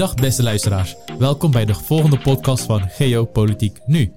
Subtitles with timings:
[0.00, 0.96] Goeiedag beste luisteraars.
[1.18, 4.12] Welkom bij de volgende podcast van Geopolitiek Nu.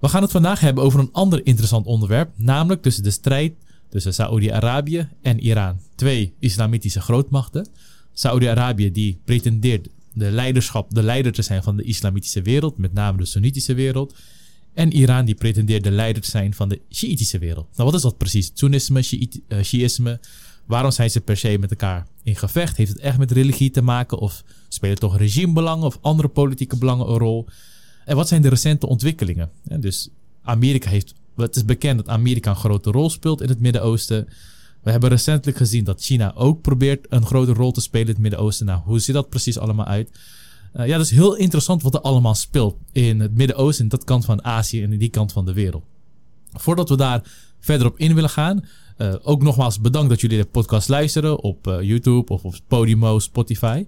[0.00, 3.52] We gaan het vandaag hebben over een ander interessant onderwerp, namelijk tussen de strijd
[3.88, 5.80] tussen Saoedi-Arabië en Iran.
[5.94, 7.68] Twee islamitische grootmachten.
[8.12, 13.18] Saoedi-Arabië die pretendeert de leiderschap, de leider te zijn van de islamitische wereld, met name
[13.18, 14.14] de Soenitische wereld.
[14.74, 17.66] En Iran die pretendeert de leider te zijn van de Shiïtische wereld.
[17.76, 18.50] Nou, wat is dat precies?
[18.54, 19.00] Soenisme,
[19.48, 20.20] eh, Shiïsme.
[20.66, 22.76] Waarom zijn ze per se met elkaar in gevecht?
[22.76, 24.18] Heeft het echt met religie te maken?
[24.18, 27.46] Of spelen toch regimebelangen of andere politieke belangen een rol?
[28.04, 29.50] En wat zijn de recente ontwikkelingen?
[29.62, 30.08] Dus
[30.42, 31.14] Amerika heeft.
[31.36, 34.28] Het is bekend dat Amerika een grote rol speelt in het Midden-Oosten.
[34.82, 38.22] We hebben recentelijk gezien dat China ook probeert een grote rol te spelen in het
[38.22, 38.66] Midden-Oosten.
[38.66, 40.10] Nou, hoe ziet dat precies allemaal uit?
[40.76, 44.04] Uh, ja, dat is heel interessant wat er allemaal speelt in het Midden-Oosten, in dat
[44.04, 45.84] kant van Azië en in die kant van de wereld.
[46.52, 47.22] Voordat we daar
[47.60, 48.64] verder op in willen gaan,
[48.98, 53.18] uh, ook nogmaals bedankt dat jullie de podcast luisteren op uh, YouTube of op Podimo,
[53.18, 53.86] Spotify.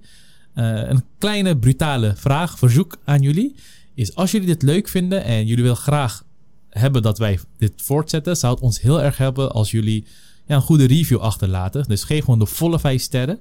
[0.64, 3.55] Een kleine brutale vraag, verzoek aan jullie
[3.95, 6.25] is als jullie dit leuk vinden en jullie willen graag
[6.69, 10.05] hebben dat wij dit voortzetten, zou het ons heel erg helpen als jullie
[10.47, 11.84] ja, een goede review achterlaten.
[11.89, 13.39] Dus geef gewoon de volle 5 sterren.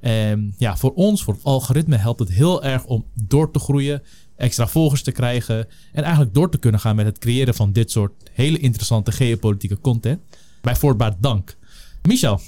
[0.00, 4.02] En ja, voor ons, voor het algoritme, helpt het heel erg om door te groeien,
[4.36, 7.90] extra volgers te krijgen en eigenlijk door te kunnen gaan met het creëren van dit
[7.90, 10.20] soort hele interessante geopolitieke content.
[10.60, 11.56] Bij voortbaar dank.
[12.02, 12.40] Michel,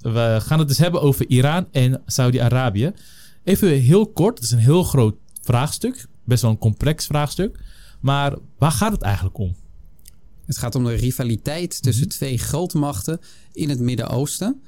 [0.00, 2.92] we gaan het dus hebben over Iran en Saudi-Arabië.
[3.46, 7.58] Even heel kort, het is een heel groot vraagstuk, best wel een complex vraagstuk.
[8.00, 9.56] Maar waar gaat het eigenlijk om?
[10.46, 12.14] Het gaat om de rivaliteit tussen mhm.
[12.14, 13.20] twee grootmachten
[13.52, 14.62] in het Midden-Oosten.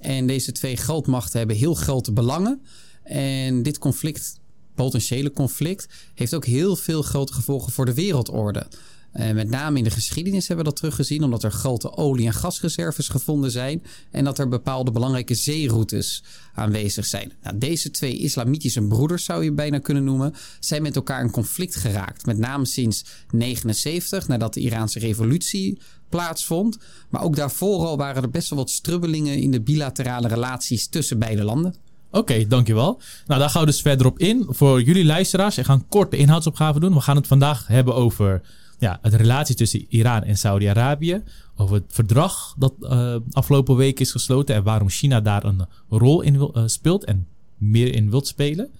[0.00, 2.62] En deze twee grootmachten hebben heel grote belangen.
[3.02, 4.40] En dit conflict,
[4.74, 8.66] potentiële conflict, heeft ook heel veel grote gevolgen voor de wereldorde.
[9.12, 12.32] En met name in de geschiedenis hebben we dat teruggezien, omdat er grote olie- en
[12.32, 16.22] gasreserves gevonden zijn en dat er bepaalde belangrijke zeeroutes
[16.54, 17.32] aanwezig zijn.
[17.42, 21.76] Nou, deze twee islamitische broeders, zou je bijna kunnen noemen, zijn met elkaar in conflict
[21.76, 22.26] geraakt.
[22.26, 25.78] Met name sinds 79, nadat de Iraanse revolutie
[26.08, 26.78] plaatsvond.
[27.08, 31.18] Maar ook daarvoor al waren er best wel wat strubbelingen in de bilaterale relaties tussen
[31.18, 31.74] beide landen.
[32.10, 33.00] Oké, dankjewel.
[33.26, 34.46] Nou, daar gaan we dus verder op in.
[34.48, 36.94] Voor jullie luisteraars, ik ga een korte inhoudsopgave doen.
[36.94, 38.42] We gaan het vandaag hebben over
[38.80, 41.22] ja, de relatie tussen Iran en Saudi-Arabië.
[41.56, 46.20] Over het verdrag dat uh, afgelopen week is gesloten en waarom China daar een rol
[46.20, 47.26] in uh, speelt en
[47.56, 48.70] meer in wilt spelen.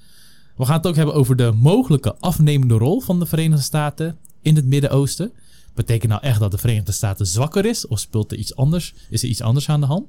[0.56, 4.56] We gaan het ook hebben over de mogelijke afnemende rol van de Verenigde Staten in
[4.56, 5.32] het Midden-Oosten.
[5.74, 8.94] Betekent nou echt dat de Verenigde Staten zwakker is of speelt er iets anders?
[9.10, 10.06] Is er iets anders aan de hand?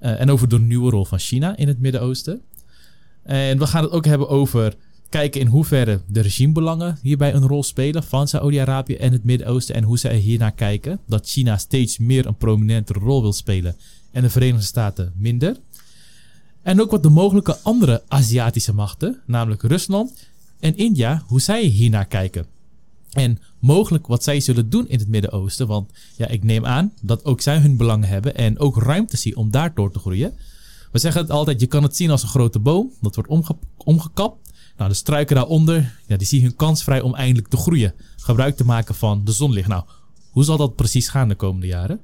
[0.00, 2.40] Uh, en over de nieuwe rol van China in het Midden-Oosten.
[3.22, 4.74] En we gaan het ook hebben over
[5.16, 9.82] kijken in hoeverre de regimebelangen hierbij een rol spelen van Saoedi-Arabië en het Midden-Oosten en
[9.82, 11.00] hoe zij hiernaar kijken.
[11.06, 13.76] Dat China steeds meer een prominentere rol wil spelen
[14.12, 15.56] en de Verenigde Staten minder.
[16.62, 20.12] En ook wat de mogelijke andere Aziatische machten, namelijk Rusland
[20.60, 22.46] en India, hoe zij hiernaar kijken.
[23.12, 25.66] En mogelijk wat zij zullen doen in het Midden-Oosten.
[25.66, 29.36] Want ja, ik neem aan dat ook zij hun belangen hebben en ook ruimte zien
[29.36, 30.34] om daar door te groeien.
[30.92, 32.92] We zeggen het altijd, je kan het zien als een grote boom.
[33.00, 34.45] Dat wordt omge omgekapt.
[34.76, 37.94] Nou, de struiken daaronder, ja, die zien hun kans vrij om eindelijk te groeien.
[38.16, 39.68] Gebruik te maken van de zonlicht.
[39.68, 39.84] Nou,
[40.30, 42.00] hoe zal dat precies gaan de komende jaren?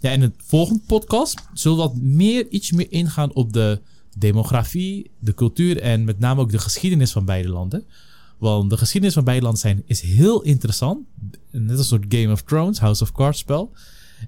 [0.00, 3.80] Ja, in het volgende podcast zullen we wat meer, iets meer ingaan op de
[4.18, 7.84] demografie, de cultuur en met name ook de geschiedenis van beide landen.
[8.38, 11.06] Want de geschiedenis van beide landen zijn, is heel interessant.
[11.50, 13.72] Net als een soort Game of Thrones, House of Cards spel.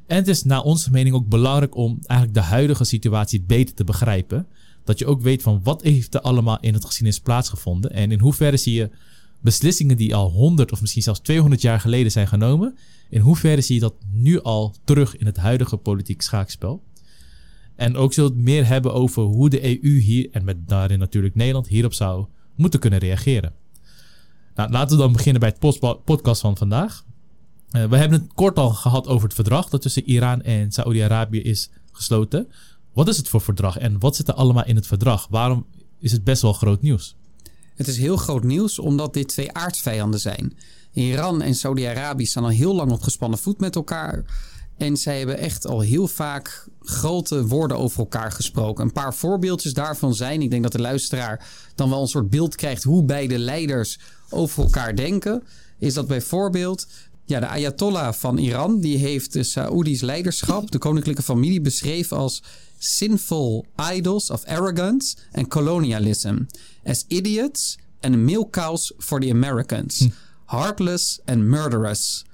[0.06, 3.84] En het is naar onze mening ook belangrijk om eigenlijk de huidige situatie beter te
[3.84, 4.46] begrijpen.
[4.84, 7.90] Dat je ook weet van wat heeft er allemaal in het geschiedenis plaatsgevonden.
[7.90, 8.90] En in hoeverre zie je
[9.40, 12.76] beslissingen die al 100 of misschien zelfs 200 jaar geleden zijn genomen.
[13.10, 16.82] In hoeverre zie je dat nu al terug in het huidige politiek schaakspel.
[17.76, 21.68] En ook het meer hebben over hoe de EU hier, en met daarin natuurlijk Nederland,
[21.68, 23.52] hierop zou moeten kunnen reageren.
[24.54, 27.04] Nou, laten we dan beginnen bij het podcast van vandaag.
[27.70, 31.40] Uh, we hebben het kort al gehad over het verdrag dat tussen Iran en Saoedi-Arabië
[31.40, 32.48] is gesloten.
[32.94, 35.26] Wat is het voor verdrag en wat zit er allemaal in het verdrag?
[35.30, 35.66] Waarom
[35.98, 37.16] is het best wel groot nieuws?
[37.74, 40.56] Het is heel groot nieuws omdat dit twee aardsvijanden zijn.
[40.92, 44.24] Iran en Saudi-Arabië staan al heel lang op gespannen voet met elkaar.
[44.76, 48.84] En zij hebben echt al heel vaak grote woorden over elkaar gesproken.
[48.84, 50.42] Een paar voorbeeldjes daarvan zijn.
[50.42, 53.98] Ik denk dat de luisteraar dan wel een soort beeld krijgt hoe beide leiders
[54.30, 55.42] over elkaar denken.
[55.78, 56.86] Is dat bijvoorbeeld
[57.24, 62.42] ja, de Ayatollah van Iran die heeft de Saoedi's leiderschap, de koninklijke familie, beschreven als
[62.84, 66.46] sinful idols of arrogance and colonialism,
[66.84, 70.08] as idiots and milk cows for the Americans, hm.
[70.46, 72.24] heartless and murderous.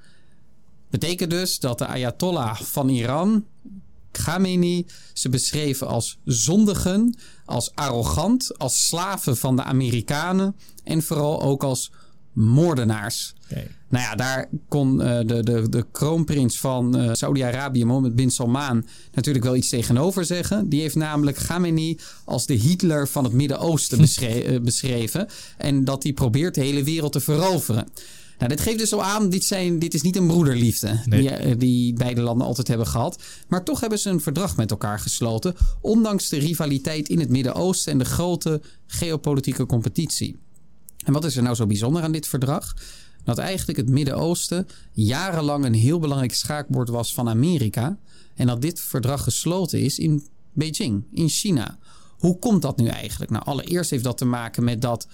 [0.90, 3.44] Betekent dus dat de Ayatollah van Iran
[4.12, 11.64] Khamenei ze beschreven als zondigen, als arrogant, als slaven van de Amerikanen en vooral ook
[11.64, 11.90] als
[12.40, 13.34] moordenaars.
[13.88, 18.86] Nou ja, daar kon uh, de, de, de kroonprins van uh, Saudi-Arabië, Mohammed bin Salman,
[19.12, 20.68] natuurlijk wel iets tegenover zeggen.
[20.68, 25.26] Die heeft namelijk Khamenei als de Hitler van het Midden-Oosten beschre beschreven.
[25.58, 27.88] En dat hij probeert de hele wereld te veroveren.
[28.38, 31.92] Nou, dit geeft dus al aan, dit, zijn, dit is niet een broederliefde die, die
[31.92, 33.22] beide landen altijd hebben gehad.
[33.48, 37.92] Maar toch hebben ze een verdrag met elkaar gesloten, ondanks de rivaliteit in het Midden-Oosten
[37.92, 40.38] en de grote geopolitieke competitie.
[41.04, 42.76] En wat is er nou zo bijzonder aan dit verdrag?
[43.24, 47.98] Dat eigenlijk het Midden-Oosten jarenlang een heel belangrijk schaakbord was van Amerika.
[48.34, 51.78] En dat dit verdrag gesloten is in Beijing, in China.
[52.18, 53.30] Hoe komt dat nu eigenlijk?
[53.30, 55.08] Nou, allereerst heeft dat te maken met dat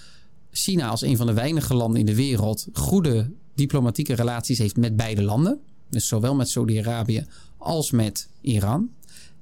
[0.51, 4.97] China als een van de weinige landen in de wereld goede diplomatieke relaties heeft met
[4.97, 5.61] beide landen.
[5.91, 8.91] Dus zowel met Saudi-Arabië als met Iran.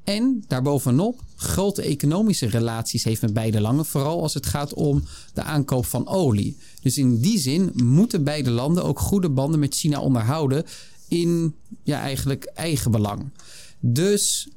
[0.05, 3.85] En daarbovenop grote economische relaties heeft met beide landen.
[3.85, 5.05] Vooral als het gaat om
[5.35, 6.57] de aankoop van olie.
[6.81, 10.65] Dus in die zin moeten beide landen ook goede banden met China onderhouden.
[11.09, 13.31] In ja, eigenlijk eigen belang.
[13.81, 14.49] Dus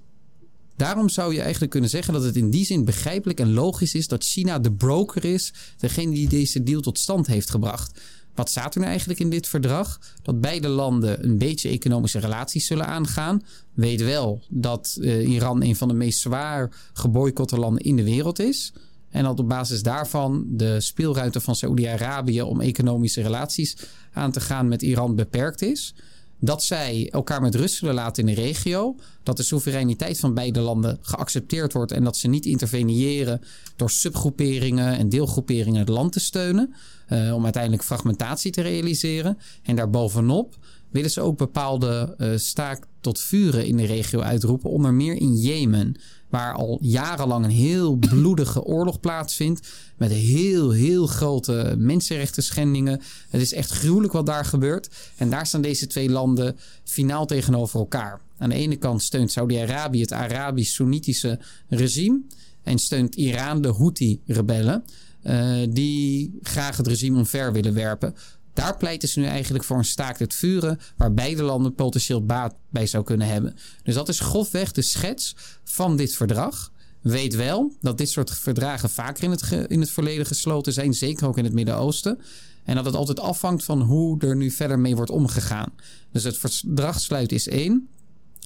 [0.75, 4.07] daarom zou je eigenlijk kunnen zeggen dat het in die zin begrijpelijk en logisch is
[4.07, 5.53] dat China de broker is.
[5.77, 7.99] Degene die deze deal tot stand heeft gebracht.
[8.37, 9.99] Wat staat er nu eigenlijk in dit verdrag?
[10.21, 13.41] Dat beide landen een beetje economische relaties zullen aangaan.
[13.73, 18.39] Weet wel dat uh, Iran een van de meest zwaar geboycotte landen in de wereld
[18.39, 18.73] is.
[19.09, 23.77] En dat op basis daarvan de speelruimte van Saoedi-Arabië om economische relaties
[24.11, 25.95] aan te gaan met Iran beperkt is.
[26.39, 28.95] Dat zij elkaar met rust zullen laten in de regio.
[29.23, 31.91] Dat de soevereiniteit van beide landen geaccepteerd wordt.
[31.91, 33.41] En dat ze niet interveneren
[33.75, 36.73] door subgroeperingen en deelgroeperingen het land te steunen.
[37.09, 39.37] Uh, om uiteindelijk fragmentatie te realiseren.
[39.63, 40.57] En daarbovenop
[40.89, 44.69] willen ze ook bepaalde uh, staak tot vuren in de regio uitroepen.
[44.69, 45.95] Onder meer in Jemen,
[46.29, 49.67] waar al jarenlang een heel bloedige oorlog plaatsvindt.
[49.97, 53.01] Met heel, heel grote mensenrechten schendingen.
[53.29, 54.89] Het is echt gruwelijk wat daar gebeurt.
[55.15, 58.21] En daar staan deze twee landen finaal tegenover elkaar.
[58.37, 61.39] Aan de ene kant steunt Saudi-Arabië het Arabisch-Soenitische
[61.69, 62.21] regime.
[62.63, 64.83] En steunt Iran de Houthi-rebellen.
[65.23, 68.15] Uh, die graag het regime omver willen werpen.
[68.57, 72.55] Daar pleiten ze nu eigenlijk voor een staakt het vuren, waar beide landen potentieel baat
[72.69, 73.55] bij zou kunnen hebben.
[73.83, 76.71] Dus dat is grofweg de schets van dit verdrag.
[77.01, 81.27] Weet wel dat dit soort verdragen vaker in het, in het verleden gesloten zijn, zeker
[81.27, 82.19] ook in het Midden-Oosten.
[82.63, 85.73] En dat het altijd afhangt van hoe er nu verder mee wordt omgegaan.
[86.11, 87.89] Dus het verdrag sluit is één.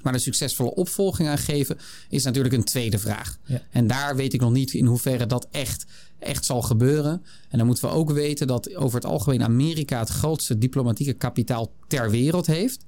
[0.03, 1.77] Maar de succesvolle opvolging aan geven
[2.09, 3.38] is natuurlijk een tweede vraag.
[3.45, 3.62] Ja.
[3.69, 5.86] En daar weet ik nog niet in hoeverre dat echt
[6.21, 7.24] echt zal gebeuren.
[7.50, 11.71] En dan moeten we ook weten dat over het algemeen Amerika het grootste diplomatieke kapitaal
[11.88, 12.86] ter wereld heeft.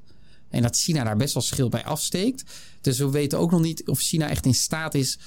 [0.50, 2.44] En dat China daar best wel schil bij afsteekt.
[2.81, 5.19] Dus we weten ook nog niet of China echt in staat is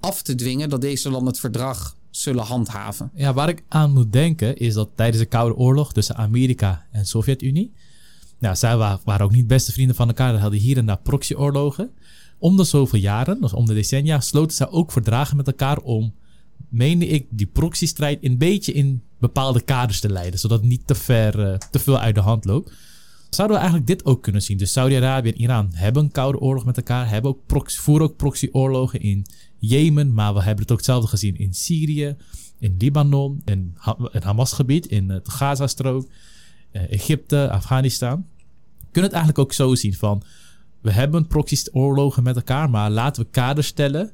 [0.00, 3.10] af te dwingen dat deze landen het verdrag zullen handhaven.
[3.14, 7.06] Ja, waar ik aan moet denken is dat tijdens de Koude Oorlog tussen Amerika en
[7.06, 7.72] Sovjet-Unie.
[8.38, 10.34] Nou, zij waren ook niet beste vrienden van elkaar.
[10.34, 11.90] Ze hadden hier en daar proxyoorlogen.
[12.38, 16.14] Om de zoveel jaren, dus om de decennia, sloten zij ook verdragen met elkaar om
[16.68, 20.94] meende ik die proxystrijd een beetje in bepaalde kaders te leiden, zodat het niet te
[20.94, 22.72] ver, uh, te veel uit de hand loopt.
[23.30, 24.56] Zouden we eigenlijk dit ook kunnen zien?
[24.56, 28.16] Dus Saudi-Arabië en Iran hebben een koude oorlog met elkaar, hebben ook proxy, voeren ook
[28.16, 29.26] proxyoorlogen in
[29.58, 32.16] Jemen, maar we hebben het ook hetzelfde gezien in Syrië,
[32.58, 36.08] in Libanon, in het Hamasgebied, in het Gazastrook,
[36.72, 38.26] Egypte, Afghanistan.
[38.78, 40.22] We kunnen het eigenlijk ook zo zien van,
[40.80, 44.12] we hebben proxyoorlogen met elkaar, maar laten we kaders stellen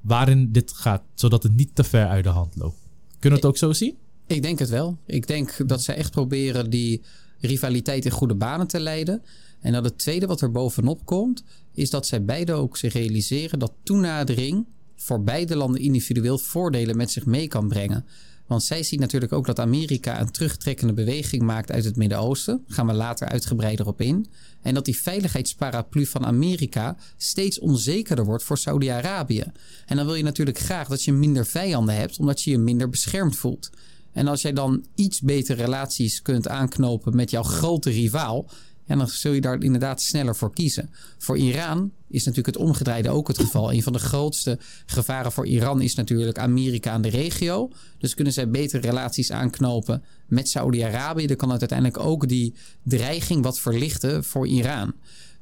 [0.00, 2.78] waarin dit gaat, zodat het niet te ver uit de hand loopt.
[3.18, 3.96] Kunnen we het ook zo zien?
[4.26, 4.98] Ik denk het wel.
[5.06, 7.02] Ik denk dat ze echt proberen die
[7.40, 9.22] rivaliteit in goede banen te leiden.
[9.60, 13.58] En dat het tweede wat er bovenop komt, is dat zij beide ook zich realiseren
[13.58, 18.04] dat toenadering voor beide landen individueel voordelen met zich mee kan brengen.
[18.46, 22.64] Want zij zien natuurlijk ook dat Amerika een terugtrekkende beweging maakt uit het Midden-Oosten.
[22.68, 24.26] Gaan we later uitgebreider op in.
[24.62, 29.44] En dat die veiligheidsparaplu van Amerika steeds onzekerder wordt voor Saudi-Arabië.
[29.86, 32.88] En dan wil je natuurlijk graag dat je minder vijanden hebt, omdat je je minder
[32.88, 33.70] beschermd voelt.
[34.12, 38.50] En als jij dan iets betere relaties kunt aanknopen met jouw grote rivaal,
[38.86, 40.90] en dan zul je daar inderdaad sneller voor kiezen.
[41.18, 43.72] Voor Iran is natuurlijk het omgedraaide ook het geval.
[43.72, 47.70] Een van de grootste gevaren voor Iran is natuurlijk Amerika en de regio.
[47.98, 51.26] Dus kunnen zij betere relaties aanknopen met Saudi-Arabië.
[51.26, 54.94] Dan kan het uiteindelijk ook die dreiging wat verlichten voor Iran.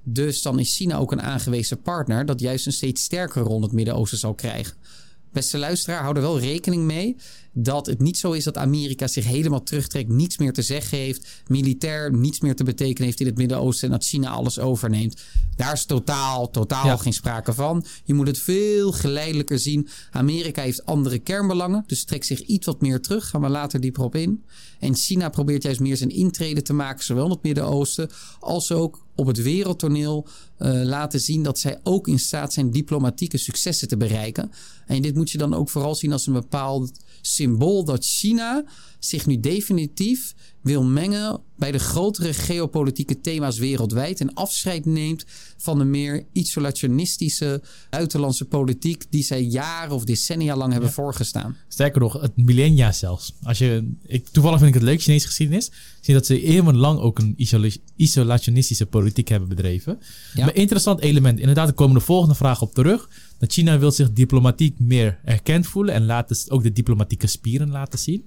[0.05, 3.63] Dus dan is China ook een aangewezen partner dat juist een steeds sterkere rol in
[3.63, 4.75] het Midden-Oosten zal krijgen.
[5.33, 7.17] Beste luisteraar, hou er wel rekening mee.
[7.53, 11.29] Dat het niet zo is dat Amerika zich helemaal terugtrekt, niets meer te zeggen heeft,
[11.47, 15.21] militair niets meer te betekenen heeft in het Midden-Oosten en dat China alles overneemt.
[15.57, 17.85] Daar is totaal, totaal geen sprake van.
[18.05, 19.89] Je moet het veel geleidelijker zien.
[20.11, 23.29] Amerika heeft andere kernbelangen, dus trekt zich iets wat meer terug.
[23.29, 24.45] Gaan we later dieper op in.
[24.79, 29.05] En China probeert juist meer zijn intrede te maken, zowel in het Midden-Oosten als ook
[29.15, 30.27] op het wereldtoneel
[30.59, 34.51] uh, laten zien dat zij ook in staat zijn diplomatieke successen te bereiken.
[34.87, 36.93] En dit moet je dan ook vooral zien als een bepaald
[37.23, 38.65] symbool dat China
[39.05, 45.25] zich nu definitief wil mengen bij de grotere geopolitieke thema's wereldwijd en afscheid neemt
[45.57, 51.57] van de meer isolationistische buitenlandse politiek die zij jaren of decennia lang hebben voorgestaan.
[51.69, 53.35] Sterker nog, het millennia zelfs.
[53.43, 57.01] Als je, ik, toevallig vind ik het leuk Chinese geschiedenis, zie dat ze eeuwenlang lang
[57.01, 57.35] ook een
[57.97, 59.99] isolationistische politiek hebben bedreven.
[60.35, 60.47] Ja.
[60.47, 63.09] Een interessant element, inderdaad, er komen de volgende vragen op terug.
[63.39, 67.99] Dat China wil zich diplomatiek meer erkend voelen en laat ook de diplomatieke spieren laten
[67.99, 68.25] zien.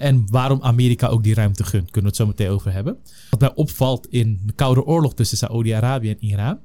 [0.00, 2.96] En waarom Amerika ook die ruimte gunt, kunnen we het zo meteen over hebben.
[3.30, 6.58] Wat mij opvalt in de Koude Oorlog tussen Saoedi-Arabië en Iran,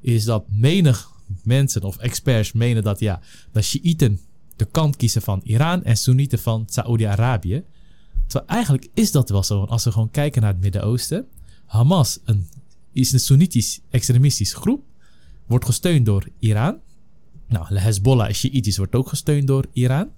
[0.00, 1.10] is dat menig
[1.42, 3.20] mensen of experts menen dat ja,
[3.52, 4.20] dat Shiiten
[4.56, 7.62] de kant kiezen van Iran en Soenieten van Saoedi-Arabië.
[8.26, 9.64] Terwijl eigenlijk is dat wel zo.
[9.64, 11.26] Als we gewoon kijken naar het Midden-Oosten,
[11.66, 12.48] Hamas een,
[12.92, 14.82] is een Soenitisch extremistisch groep,
[15.46, 16.76] wordt gesteund door Iran.
[17.48, 20.08] Nou, Hezbollah, Shiitisch, wordt ook gesteund door Iran.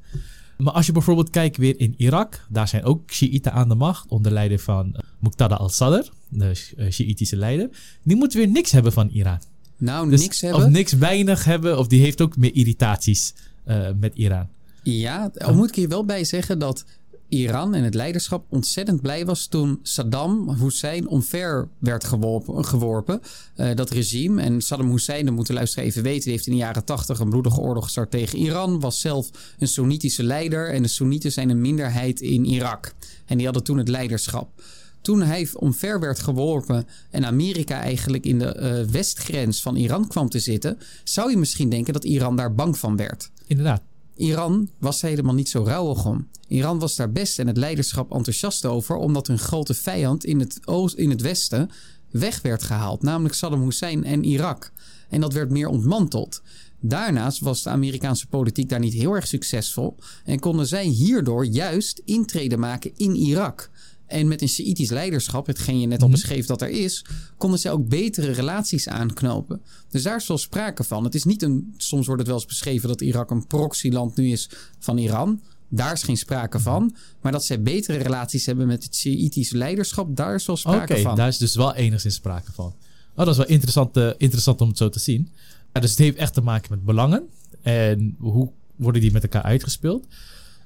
[0.60, 4.08] Maar als je bijvoorbeeld kijkt weer in Irak, daar zijn ook Shiiten aan de macht
[4.08, 7.68] onder leiding van uh, Muqtada al-Sadr, de uh, Shiïtische leider.
[8.02, 9.38] Die moet weer niks hebben van Iran.
[9.76, 10.64] Nou, dus niks hebben.
[10.64, 13.34] Of niks weinig hebben, of die heeft ook meer irritaties
[13.66, 14.48] uh, met Iran.
[14.82, 16.84] Ja, al moet ik hier wel bij zeggen dat
[17.30, 22.64] Iran en het leiderschap ontzettend blij was toen Saddam Hussein omver werd geworpen.
[22.64, 23.20] geworpen
[23.56, 24.42] uh, dat regime.
[24.42, 27.30] En Saddam Hussein, dat moeten luisteren even weten, die heeft in de jaren tachtig een
[27.30, 28.80] bloedige oorlog gestart tegen Iran.
[28.80, 30.72] Was zelf een Soenitische leider.
[30.72, 32.94] En de Soenieten zijn een minderheid in Irak.
[33.26, 34.62] En die hadden toen het leiderschap.
[35.00, 38.56] Toen hij omver werd geworpen en Amerika eigenlijk in de
[38.86, 42.78] uh, westgrens van Iran kwam te zitten, zou je misschien denken dat Iran daar bang
[42.78, 43.30] van werd.
[43.46, 43.82] Inderdaad.
[44.16, 46.28] Iran was helemaal niet zo rouwig om.
[46.50, 50.60] Iran was daar best en het leiderschap enthousiast over, omdat hun grote vijand in het,
[50.64, 51.70] oost, in het westen
[52.10, 54.72] weg werd gehaald, namelijk Saddam Hussein en Irak.
[55.08, 56.42] En dat werd meer ontmanteld.
[56.80, 62.02] Daarnaast was de Amerikaanse politiek daar niet heel erg succesvol en konden zij hierdoor juist
[62.04, 63.70] intrede maken in Irak.
[64.06, 66.16] En met een Sjiitisch leiderschap, hetgeen je net al mhm.
[66.16, 67.04] beschreef dat er is,
[67.36, 69.62] konden ze ook betere relaties aanknopen.
[69.88, 71.04] Dus daar is wel sprake van.
[71.04, 74.30] Het is niet een, soms wordt het wel eens beschreven dat Irak een proxyland nu
[74.30, 75.40] is van Iran.
[75.72, 76.94] Daar is geen sprake van.
[77.20, 81.06] Maar dat zij betere relaties hebben met het Sjiitisch leiderschap, daar is wel sprake van.
[81.06, 82.74] Oké, daar is dus wel enigszins sprake van.
[83.14, 85.30] Oh, dat is wel interessant, uh, interessant om het zo te zien.
[85.72, 87.28] Ja, dus het heeft echt te maken met belangen.
[87.62, 90.06] En hoe worden die met elkaar uitgespeeld?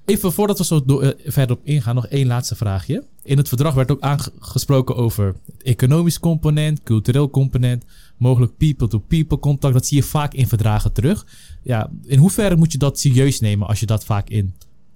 [0.05, 3.05] Even voordat we zo uh, verder op ingaan, nog één laatste vraagje.
[3.23, 7.85] In het verdrag werd ook aangesproken over het economisch component, cultureel component,
[8.17, 9.75] mogelijk people-to-people contact.
[9.75, 11.27] Dat zie je vaak in verdragen terug.
[11.63, 14.55] Ja, in hoeverre moet je dat serieus nemen als je dat vaak in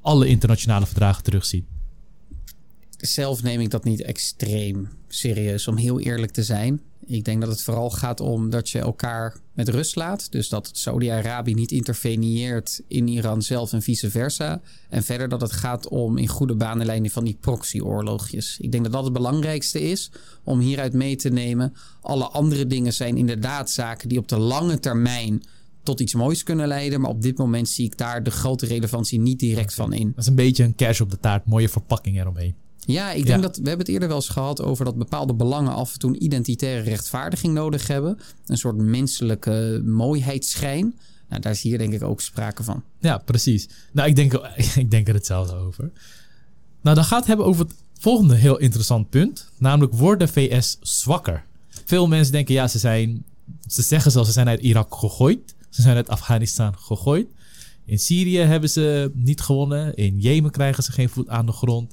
[0.08, 1.64] alle internationale verdragen terugziet?
[2.96, 6.80] Zelf neem ik dat niet extreem serieus, om heel eerlijk te zijn.
[7.06, 10.32] Ik denk dat het vooral gaat om dat je elkaar met rust laat.
[10.32, 14.60] Dus dat Saudi-Arabië niet interveneert in Iran zelf en vice versa.
[14.88, 18.58] En verder dat het gaat om in goede banenlijnen van die proxyoorlogjes.
[18.60, 20.10] Ik denk dat dat het belangrijkste is
[20.44, 21.74] om hieruit mee te nemen.
[22.00, 25.42] Alle andere dingen zijn inderdaad zaken die op de lange termijn
[25.88, 27.00] tot iets moois kunnen leiden.
[27.00, 30.06] Maar op dit moment zie ik daar de grote relevantie niet direct van in.
[30.06, 32.54] Dat is een beetje een kers op de taart, mooie verpakking eromheen.
[32.78, 35.72] Ja, ik denk dat we hebben het eerder wel eens gehad over dat bepaalde belangen
[35.72, 38.18] af en toe een identitaire rechtvaardiging nodig hebben.
[38.46, 40.98] Een soort menselijke mooiheidsschijn.
[41.28, 42.82] Nou, daar is hier denk ik ook sprake van.
[42.98, 43.68] Ja, precies.
[43.92, 44.32] Nou, ik denk,
[44.82, 45.90] ik denk er hetzelfde over.
[46.80, 49.50] Nou, dan gaat het hebben over het volgende heel interessant punt.
[49.58, 51.44] Namelijk, wordt de VS zwakker?
[51.84, 53.24] Veel mensen denken, ja, ze zijn...
[53.66, 55.54] Ze zeggen zelfs, ze zijn uit Irak gegooid.
[55.68, 57.26] Ze zijn uit Afghanistan gegooid.
[57.84, 59.94] In Syrië hebben ze niet gewonnen.
[59.94, 61.92] In Jemen krijgen ze geen voet aan de grond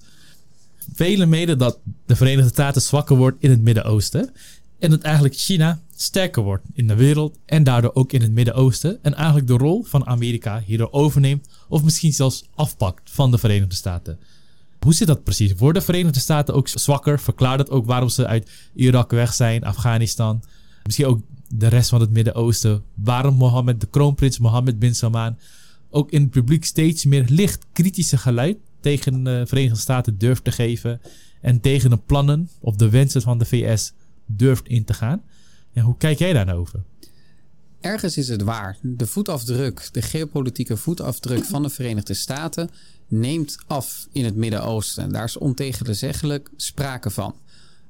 [0.94, 4.32] velen mede dat de Verenigde Staten zwakker wordt in het Midden-Oosten.
[4.80, 9.04] En dat eigenlijk China sterker wordt in de wereld en daardoor ook in het Midden-Oosten.
[9.04, 13.76] En eigenlijk de rol van Amerika hierdoor overneemt of misschien zelfs afpakt van de Verenigde
[13.76, 14.20] Staten.
[14.80, 15.54] Hoe zit dat precies?
[15.54, 17.20] Worden de Verenigde Staten ook zwakker?
[17.20, 20.44] Verklaart dat ook waarom ze uit Irak weg zijn, Afghanistan?
[20.84, 21.22] Misschien ook
[21.58, 22.84] de rest van het Midden-Oosten.
[22.94, 25.38] Waarom Mohammed, de kroonprins Mohammed bin Salman,
[25.90, 30.52] ook in het publiek steeds meer licht kritische geluid tegen de Verenigde Staten durft te
[30.52, 31.02] geven.
[31.42, 33.94] En tegen de plannen of de wensen van de VS
[34.26, 35.22] durft in te gaan.
[35.74, 36.84] En hoe kijk jij daar nou over?
[37.86, 38.78] ergens is het waar.
[38.82, 42.70] De voetafdruk, de geopolitieke voetafdruk van de Verenigde Staten
[43.08, 45.12] neemt af in het Midden-Oosten.
[45.12, 47.36] Daar is ontegenzeggelijk sprake van.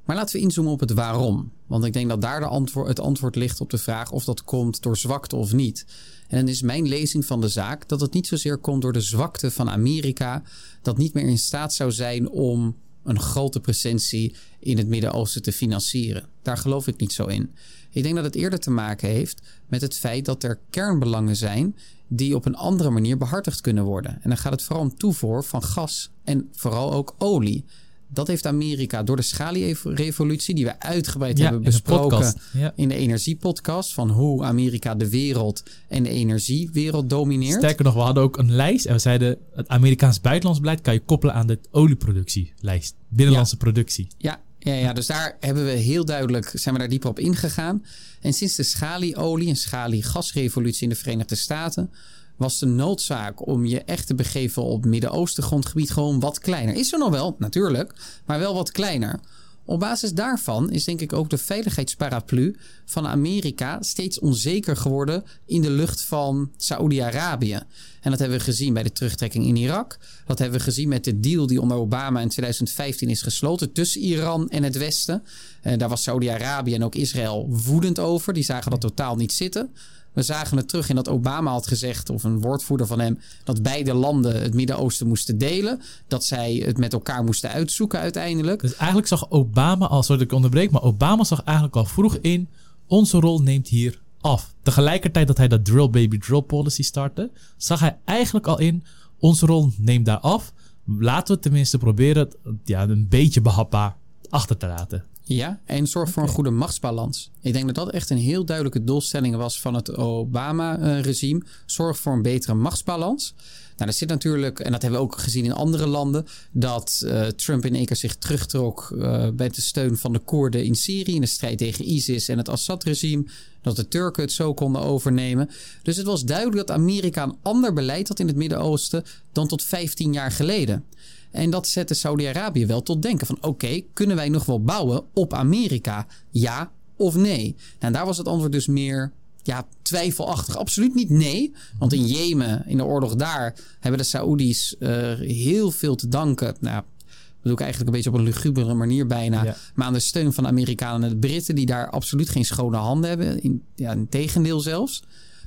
[0.06, 1.52] Maar laten we inzoomen op het waarom.
[1.66, 4.44] Want ik denk dat daar de antwoord, het antwoord ligt op de vraag of dat
[4.44, 5.86] komt door zwakte of niet.
[6.28, 9.00] En dan is mijn lezing van de zaak dat het niet zozeer komt door de
[9.00, 10.42] zwakte van Amerika,
[10.82, 15.52] dat niet meer in staat zou zijn om een grote presentie in het Midden-Oosten te
[15.52, 16.28] financieren.
[16.42, 17.54] Daar geloof ik niet zo in.
[17.90, 21.76] Ik denk dat het eerder te maken heeft met het feit dat er kernbelangen zijn
[22.08, 24.12] die op een andere manier behartigd kunnen worden.
[24.22, 27.64] En dan gaat het vooral om toevoer van gas en vooral ook olie.
[28.08, 32.34] Dat heeft Amerika door de schalierevolutie, die we uitgebreid hebben besproken
[32.74, 37.58] in de, energiepodcast, van hoe Amerika de wereld en de energiewereld domineert.
[37.58, 40.94] Sterker nog, we hadden ook een lijst en we zeiden het Amerikaans buitenlands beleid kan
[40.94, 44.08] je koppelen aan de olieproductielijst, binnenlandse productie.
[44.18, 47.84] Ja, ja, ja, dus daar hebben we heel duidelijk, zijn we daar dieper op ingegaan.
[48.20, 51.90] En sinds de schalieolie en schaliegasrevolutie in de Verenigde Staten
[52.36, 56.74] was de noodzaak om je echt te begeven op Midden-Oosten grondgebied gewoon wat kleiner.
[56.74, 59.20] Is er nog wel, natuurlijk, maar wel wat kleiner.
[59.68, 65.62] Op basis daarvan is denk ik ook de veiligheidsparaplu van Amerika steeds onzeker geworden in
[65.62, 67.60] de lucht van Saoedi-Arabië.
[68.00, 69.98] En dat hebben we gezien bij de terugtrekking in Irak.
[70.26, 74.00] Dat hebben we gezien met de deal die onder Obama in 2015 is gesloten tussen
[74.00, 75.22] Iran en het Westen.
[75.62, 78.32] En daar was Saudi-Arabië en ook Israël woedend over.
[78.32, 79.70] Die zagen dat totaal niet zitten.
[80.16, 83.62] We zagen het terug in dat Obama had gezegd, of een woordvoerder van hem, dat
[83.62, 85.80] beide landen het Midden-Oosten moesten delen.
[86.08, 88.60] Dat zij het met elkaar moesten uitzoeken uiteindelijk.
[88.60, 92.48] Dus eigenlijk zag Obama, al sorry ik onderbreek, maar Obama zag eigenlijk al vroeg in,
[92.86, 94.54] onze rol neemt hier af.
[94.62, 98.84] Tegelijkertijd dat hij dat drill baby drill policy startte, zag hij eigenlijk al in,
[99.18, 100.52] onze rol neemt daar af.
[100.84, 103.96] Laten we tenminste proberen het ja, een beetje behapbaar
[104.28, 105.04] achter te laten.
[105.28, 107.30] Ja, en zorg voor een goede machtsbalans.
[107.40, 111.42] Ik denk dat dat echt een heel duidelijke doelstelling was van het Obama-regime.
[111.64, 113.34] Zorg voor een betere machtsbalans.
[113.76, 117.26] Nou, er zit natuurlijk, en dat hebben we ook gezien in andere landen, dat uh,
[117.26, 121.14] Trump in één keer zich terugtrok uh, bij de steun van de Koerden in Syrië
[121.14, 123.24] in de strijd tegen ISIS en het Assad-regime.
[123.62, 125.50] Dat de Turken het zo konden overnemen.
[125.82, 129.62] Dus het was duidelijk dat Amerika een ander beleid had in het Midden-Oosten dan tot
[129.62, 130.84] 15 jaar geleden.
[131.30, 135.34] En dat zette Saudi-Arabië wel tot denken van oké, kunnen wij nog wel bouwen op
[135.34, 136.06] Amerika?
[136.30, 137.56] Ja of nee?
[137.78, 139.12] En daar was het antwoord dus meer
[139.42, 140.56] ja, twijfelachtig.
[140.56, 141.54] Absoluut niet nee.
[141.78, 146.56] Want in Jemen, in de oorlog daar, hebben de Saoedi's uh, heel veel te danken.
[146.60, 149.56] Nou, dat doe ik eigenlijk een beetje op een lugubere manier bijna.
[149.74, 152.76] Maar aan de steun van de Amerikanen en de Britten, die daar absoluut geen schone
[152.76, 153.42] handen hebben.
[153.42, 155.02] In, ja, in tegendeel zelfs.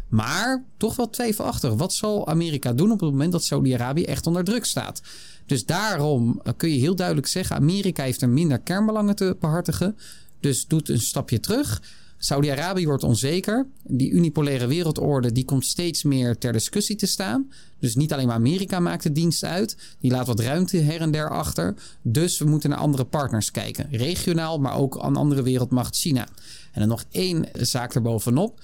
[0.10, 1.74] Maar toch wel twijfelachtig.
[1.74, 5.02] Wat zal Amerika doen op het moment dat Saudi-Arabië echt onder druk staat?
[5.46, 9.98] Dus daarom eh, kun je heel duidelijk zeggen: Amerika heeft er minder kernbelangen te behartigen.
[10.40, 11.82] Dus doet een stapje terug.
[12.22, 13.68] Saudi-Arabië wordt onzeker.
[13.84, 17.52] Die unipolaire wereldorde die komt steeds meer ter discussie te staan.
[17.80, 19.78] Dus niet alleen maar Amerika maakt de dienst uit.
[20.00, 21.76] Die laat wat ruimte her en der achter.
[22.02, 23.88] Dus we moeten naar andere partners kijken.
[23.92, 26.28] Regionaal, maar ook aan andere wereldmacht China.
[26.72, 28.60] En dan nog één zaak erbovenop.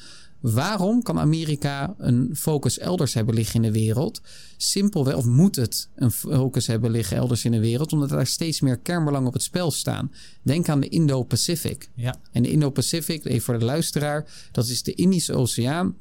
[0.53, 4.21] Waarom kan Amerika een focus elders hebben liggen in de wereld?
[4.57, 7.93] Simpelweg, of moet het een focus hebben liggen elders in de wereld?
[7.93, 10.11] Omdat er steeds meer kernbelangen op het spel staan.
[10.41, 11.89] Denk aan de Indo-Pacific.
[11.95, 12.15] Ja.
[12.31, 15.95] En de Indo-Pacific, even voor de luisteraar, dat is de Indische Oceaan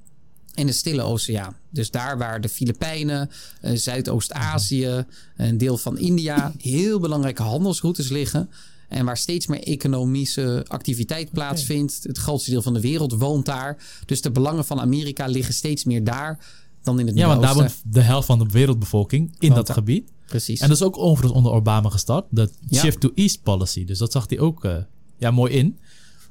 [0.54, 1.56] en de Stille Oceaan.
[1.70, 3.30] Dus daar waar de Filipijnen,
[3.60, 5.04] eh, Zuidoost-Azië,
[5.36, 8.50] een deel van India heel belangrijke handelsroutes liggen.
[8.88, 12.00] En waar steeds meer economische activiteit plaatsvindt.
[12.02, 13.76] Het grootste deel van de wereld woont daar.
[14.06, 16.38] Dus de belangen van Amerika liggen steeds meer daar
[16.82, 20.12] dan in het Ja, want daar woont de helft van de wereldbevolking in dat gebied.
[20.26, 20.60] Precies.
[20.60, 22.24] En dat is ook overigens onder Obama gestart.
[22.30, 23.84] De Shift to East policy.
[23.84, 24.76] Dus dat zag hij ook uh,
[25.18, 25.78] ja, mooi in.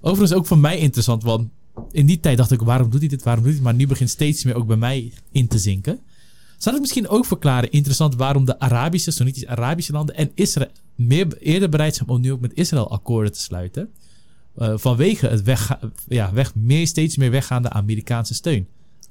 [0.02, 1.24] Overigens ook voor mij interessant.
[1.24, 1.50] Want
[1.92, 3.24] in die tijd dacht ik, waarom doet hij dit?
[3.24, 3.72] Waarom doet hij dit?
[3.72, 6.00] Maar nu begint steeds meer ook bij mij in te zinken.
[6.64, 11.38] Zou het misschien ook verklaren, interessant, waarom de Arabische, Soenitische Arabische landen en Israël meer
[11.38, 13.90] eerder bereid zijn om nu ook met Israël akkoorden te sluiten?
[14.58, 18.68] Uh, vanwege het weg, ja, weg, meer, steeds meer weggaande Amerikaanse steun.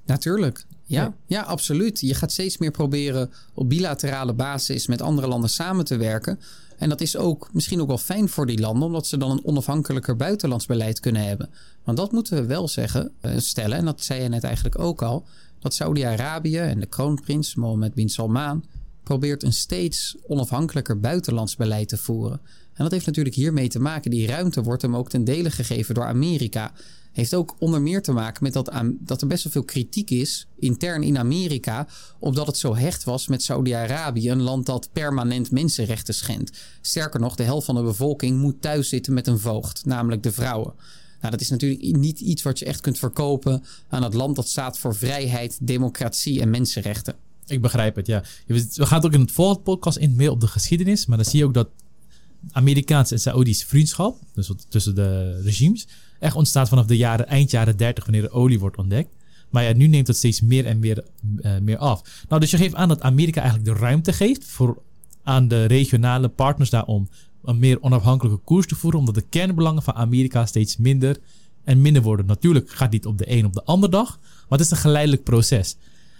[0.06, 0.66] Natuurlijk.
[0.84, 2.00] Ja, ja, absoluut.
[2.00, 6.40] Je gaat steeds meer proberen op bilaterale basis met andere landen samen te werken.
[6.78, 9.44] En dat is ook misschien ook wel fijn voor die landen, omdat ze dan een
[9.44, 11.50] onafhankelijker buitenlands beleid kunnen hebben.
[11.84, 15.02] Want dat moeten we wel zeggen, uh, stellen, en dat zei je net eigenlijk ook
[15.02, 15.26] al
[15.62, 18.64] dat Saudi-Arabië en de kroonprins Mohammed bin Salman
[19.02, 22.40] probeert een steeds onafhankelijker buitenlands beleid te voeren.
[22.74, 24.10] En dat heeft natuurlijk hiermee te maken.
[24.10, 26.72] Die ruimte wordt hem ook ten dele gegeven door Amerika.
[27.12, 30.46] Heeft ook onder meer te maken met dat, dat er best wel veel kritiek is
[30.58, 31.86] intern in Amerika.
[32.18, 36.58] Omdat het zo hecht was met Saudi-Arabië, een land dat permanent mensenrechten schendt.
[36.80, 40.32] Sterker nog, de helft van de bevolking moet thuis zitten met een voogd, namelijk de
[40.32, 40.74] vrouwen.
[41.22, 44.48] Nou, dat is natuurlijk niet iets wat je echt kunt verkopen aan het land dat
[44.48, 47.14] staat voor vrijheid, democratie en mensenrechten.
[47.46, 48.24] Ik begrijp het, ja.
[48.46, 51.06] We gaan ook in het volgende podcast in meer op de geschiedenis.
[51.06, 51.68] Maar dan zie je ook dat
[52.52, 55.86] Amerikaans en Saoedisch vriendschap, dus tussen de regimes,
[56.18, 59.14] echt ontstaat vanaf de jaren, eind jaren 30, wanneer de olie wordt ontdekt.
[59.50, 61.04] Maar ja, nu neemt het steeds meer en meer,
[61.42, 62.24] uh, meer af.
[62.28, 64.82] Nou, dus je geeft aan dat Amerika eigenlijk de ruimte geeft voor
[65.22, 67.08] aan de regionale partners daar om
[67.44, 71.18] een meer onafhankelijke koers te voeren, omdat de kernbelangen van Amerika steeds minder
[71.64, 72.26] en minder worden.
[72.26, 75.22] Natuurlijk gaat niet op de een op de andere dag, maar het is een geleidelijk
[75.22, 75.76] proces.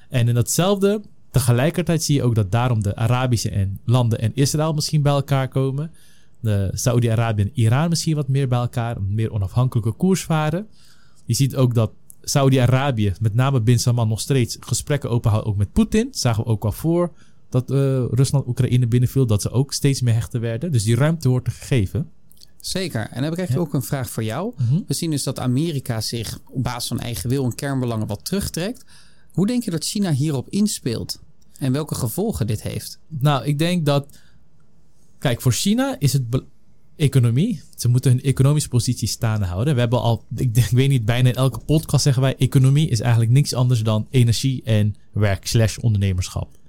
[0.09, 4.73] En in datzelfde, tegelijkertijd zie je ook dat daarom de Arabische en landen en Israël
[4.73, 5.91] misschien bij elkaar komen.
[6.41, 10.67] De Saudi-Arabië en Iran misschien wat meer bij elkaar, een meer onafhankelijke koers varen.
[11.25, 15.73] Je ziet ook dat Saudi-Arabië, met name Bin Salman, nog steeds gesprekken openhoudt ook met
[15.73, 16.09] Poetin.
[16.11, 17.13] Zagen we ook al voor
[17.53, 20.73] dat uh, Rusland Oekraïne binnenviel, dat ze ook steeds meer hechten werden.
[20.73, 22.11] Dus die ruimte wordt er gegeven.
[22.61, 23.01] Zeker.
[23.01, 24.53] En dan heb ik eigenlijk ook een vraag voor jou.
[24.57, 24.81] Mhm.
[24.87, 28.85] We zien dus dat Amerika zich op basis van eigen wil en kernbelangen wat terugtrekt.
[29.33, 31.21] Hoe denk je dat China hierop inspeelt?
[31.59, 32.99] En welke gevolgen dit heeft?
[33.09, 34.19] Nou, ik denk dat.
[35.19, 36.23] Kijk, voor China is het
[36.97, 37.63] economie.
[37.77, 39.75] Ze moeten hun economische positie staande houden.
[39.75, 42.89] We hebben al, ik, denk, ik weet niet, bijna in elke podcast zeggen wij: economie
[42.89, 46.61] is eigenlijk niks anders dan energie en werk/slash ondernemerschap.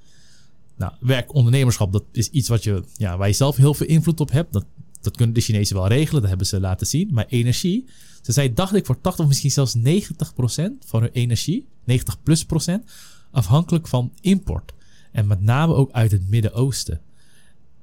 [0.78, 4.32] Nou, werk-ondernemerschap, dat is iets wat je, ja, waar je zelf heel veel invloed op
[4.32, 4.54] hebt.
[4.54, 4.66] Dat,
[5.02, 7.10] dat kunnen de Chinezen wel regelen, dat hebben ze laten zien.
[7.12, 7.86] Maar energie,
[8.22, 12.24] ze zijn, dacht ik, voor 80 of misschien zelfs 90 procent van hun energie, 90
[12.24, 12.92] plus procent,
[13.32, 14.74] afhankelijk van import.
[15.12, 17.02] En met name ook uit het Midden-Oosten.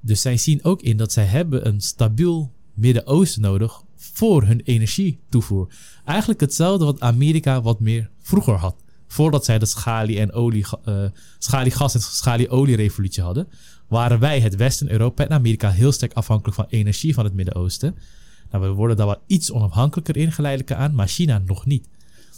[0.01, 5.75] Dus zij zien ook in dat zij hebben een stabiel Midden-Oosten nodig voor hun energietoevoer.
[6.05, 8.77] Eigenlijk hetzelfde wat Amerika wat meer vroeger had
[9.13, 11.05] voordat zij de schalie- en olie, uh,
[11.39, 13.49] schaliegas en schalieolie-revolutie hadden,
[13.89, 17.97] waren wij, het Westen, Europa en Amerika, heel sterk afhankelijk van energie van het Midden-Oosten.
[18.51, 21.89] Nou, we worden daar wel iets onafhankelijker in geleidelijk aan, maar China nog niet.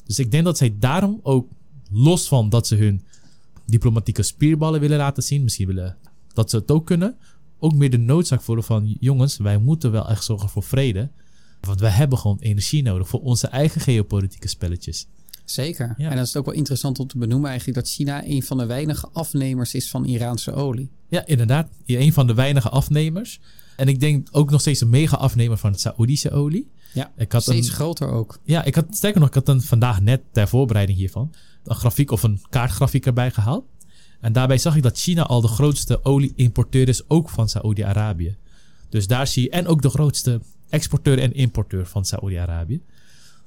[0.06, 1.50] Dus ik denk dat zij daarom ook,
[1.90, 3.04] los van dat ze hun
[3.66, 5.96] diplomatieke spierballen willen laten zien, misschien willen
[6.32, 7.16] dat ze het ook kunnen,
[7.58, 11.10] ook meer de noodzaak voelen van jongens, wij moeten wel echt zorgen voor vrede.
[11.60, 15.06] Want wij hebben gewoon energie nodig voor onze eigen geopolitieke spelletjes.
[15.44, 15.94] Zeker.
[15.98, 18.66] En dat is ook wel interessant om te benoemen eigenlijk dat China een van de
[18.66, 20.90] weinige afnemers is van Iraanse olie.
[21.08, 21.68] Ja, inderdaad.
[21.86, 23.40] Een van de weinige afnemers.
[23.76, 26.70] En ik denk ook nog steeds een mega afnemer van het Saoedische olie.
[26.92, 28.38] Ja, ik had steeds groter ook.
[28.44, 31.32] Ja, ik had sterker nog, ik had een, vandaag net ter voorbereiding hiervan
[31.64, 33.64] een grafiek of een kaartgrafiek erbij gehaald.
[34.20, 38.36] En daarbij zag ik dat China al de grootste olie-importeur is, ook van Saoedi-Arabië.
[38.88, 42.82] Dus daar zie je, en ook de grootste exporteur en importeur van Saoedi-Arabië.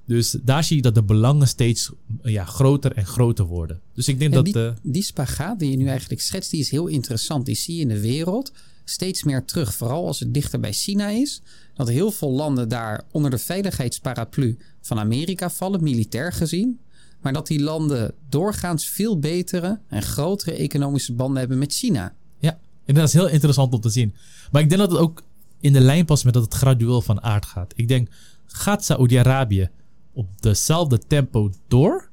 [0.06, 1.92] Dus daar zie je dat de belangen steeds
[2.24, 3.82] ja, groter en groter worden.
[3.94, 4.46] Dus ik denk dat.
[4.46, 7.46] Die, uh, die spagaat die je nu eigenlijk schetst, die is heel interessant.
[7.46, 8.52] Die zie je in de wereld
[8.84, 9.74] steeds meer terug.
[9.74, 11.42] Vooral als het dichter bij China is.
[11.74, 16.80] Dat heel veel landen daar onder de veiligheidsparaplu van Amerika vallen, militair gezien.
[17.22, 22.14] Maar dat die landen doorgaans veel betere en grotere economische banden hebben met China.
[22.40, 24.14] Ja, en dat is heel interessant om te zien.
[24.52, 25.24] Maar ik denk dat het ook
[25.60, 27.74] in de lijn past met dat het gradueel van aard gaat.
[27.76, 28.10] Ik denk,
[28.46, 29.70] gaat Saoedi-Arabië
[30.16, 32.10] op dezelfde tempo door,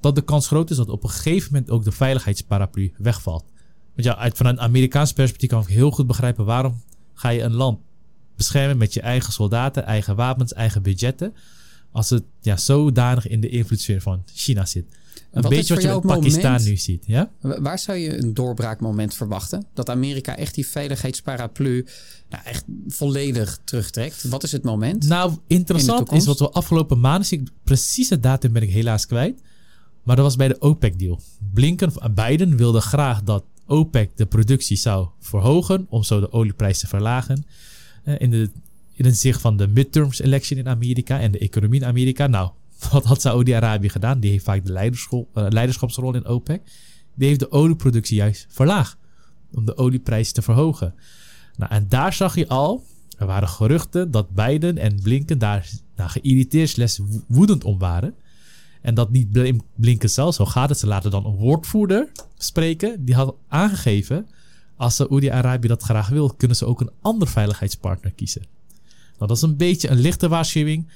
[0.00, 3.44] dat de kans groot is dat op een gegeven moment ook de veiligheidsparaplu wegvalt.
[3.94, 6.82] Want ja, uit, vanuit een Amerikaans perspectief kan ik heel goed begrijpen waarom
[7.14, 7.78] ga je een land
[8.36, 11.34] beschermen met je eigen soldaten, eigen wapens, eigen budgetten,
[11.92, 14.86] als het ja, zodanig in de invloedssfeer van China zit.
[15.36, 17.04] Een wat beetje wat je met Pakistan nu ziet.
[17.06, 17.30] Ja?
[17.40, 19.66] Waar zou je een doorbraakmoment verwachten?
[19.74, 21.86] Dat Amerika echt die veiligheidsparaplu
[22.28, 24.28] nou, echt volledig terugtrekt.
[24.28, 25.08] Wat is het moment?
[25.08, 27.48] Nou, interessant is wat we afgelopen maanden zien.
[27.64, 29.42] Precies het datum ben ik helaas kwijt.
[30.02, 31.20] Maar dat was bij de OPEC-deal.
[31.52, 35.86] Blinken, Biden wilde graag dat OPEC de productie zou verhogen.
[35.88, 37.46] Om zo de olieprijs te verlagen.
[38.04, 38.50] Eh, in, de,
[38.92, 42.26] in het zicht van de midterms election in Amerika en de economie in Amerika.
[42.26, 42.50] Nou,
[42.90, 44.20] wat had Saudi-Arabië gedaan?
[44.20, 46.62] Die heeft vaak de uh, leiderschapsrol in OPEC.
[47.14, 48.96] Die heeft de olieproductie juist verlaagd.
[49.52, 50.94] Om de olieprijs te verhogen.
[51.56, 52.84] Nou, en daar zag je al,
[53.18, 58.14] er waren geruchten dat Biden en Blinken daar nou, geïrriteerd slash woedend om waren.
[58.82, 60.78] En dat niet Blinken zelf, zo gaat het.
[60.78, 63.04] Ze laten dan een woordvoerder spreken.
[63.04, 64.26] Die had aangegeven,
[64.76, 68.42] als Saoedi-Arabië dat graag wil, kunnen ze ook een ander veiligheidspartner kiezen.
[69.16, 70.88] Nou, dat is een beetje een lichte waarschuwing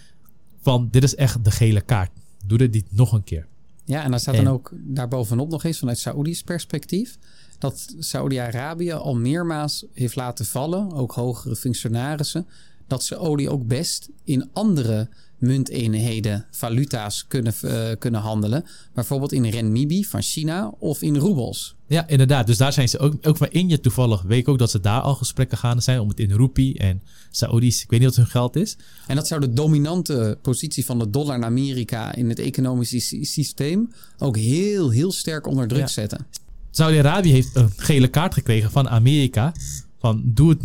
[0.60, 2.10] van dit is echt de gele kaart.
[2.44, 3.46] Doe dit niet nog een keer.
[3.84, 7.18] Ja, en dan staat dan ook daarbovenop nog eens vanuit Saoedi's perspectief
[7.58, 12.46] dat Saudi-Arabië al meermaals heeft laten vallen, ook hogere functionarissen,
[12.86, 15.08] dat ze olie ook best in andere
[15.40, 18.64] munteenheden, valuta's kunnen, uh, kunnen handelen.
[18.94, 21.74] Bijvoorbeeld in renminbi van China of in roebels.
[21.86, 22.46] Ja, inderdaad.
[22.46, 24.22] Dus daar zijn ze ook, ook van India toevallig.
[24.22, 27.02] Weet ik ook dat ze daar al gesprekken gaande zijn om het in roepie en
[27.30, 27.82] Saoedi's.
[27.82, 28.76] Ik weet niet wat hun geld is.
[29.06, 33.92] En dat zou de dominante positie van de dollar in Amerika in het economische systeem
[34.18, 36.26] ook heel, heel sterk onder druk zetten.
[36.70, 39.52] Saudi-Arabië heeft een gele kaart gekregen van Amerika.
[39.98, 40.60] Van doe het,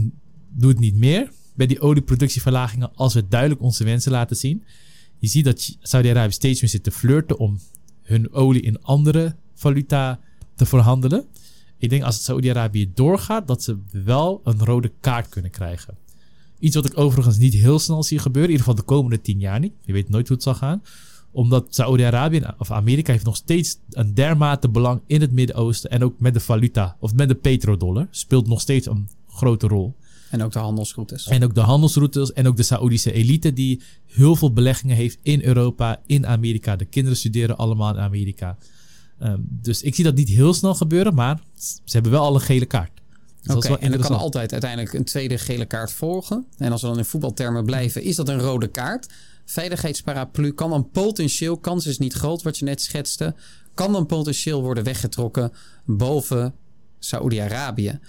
[0.49, 4.63] doe het niet meer bij die olieproductieverlagingen als we duidelijk onze wensen laten zien.
[5.19, 7.59] Je ziet dat Saudi-Arabië steeds meer zit te flirten om
[8.01, 10.19] hun olie in andere valuta
[10.55, 11.25] te verhandelen.
[11.77, 15.97] Ik denk als Saudi-Arabië doorgaat, dat ze wel een rode kaart kunnen krijgen.
[16.59, 19.39] Iets wat ik overigens niet heel snel zie gebeuren, in ieder geval de komende tien
[19.39, 19.73] jaar niet.
[19.81, 20.83] Je weet nooit hoe het zal gaan.
[21.31, 26.19] Omdat Saudi-Arabië of Amerika heeft nog steeds een dermate belang in het Midden-Oosten en ook
[26.19, 29.95] met de valuta of met de petrodollar speelt nog steeds een grote rol.
[30.39, 31.27] En ook de handelsroutes.
[31.27, 35.41] En ook de handelsroutes en ook de Saoedische elite die heel veel beleggingen heeft in
[35.43, 36.75] Europa, in Amerika.
[36.75, 38.57] De kinderen studeren allemaal in Amerika.
[39.19, 42.41] Ehm, dus ik zie dat niet heel snel gebeuren, maar ze hebben wel al een
[42.41, 43.01] gele kaart.
[43.41, 46.45] Dus Oké, en er kan altijd uiteindelijk een tweede gele kaart volgen.
[46.57, 49.07] En als we dan in voetbaltermen blijven, is dat een rode kaart.
[49.45, 53.35] Veiligheidsparaplu kan dan potentieel, kans is niet groot wat je net schetste,
[53.73, 55.51] kan dan potentieel worden weggetrokken
[55.85, 56.53] boven
[56.99, 57.99] Saoedi-Arabië.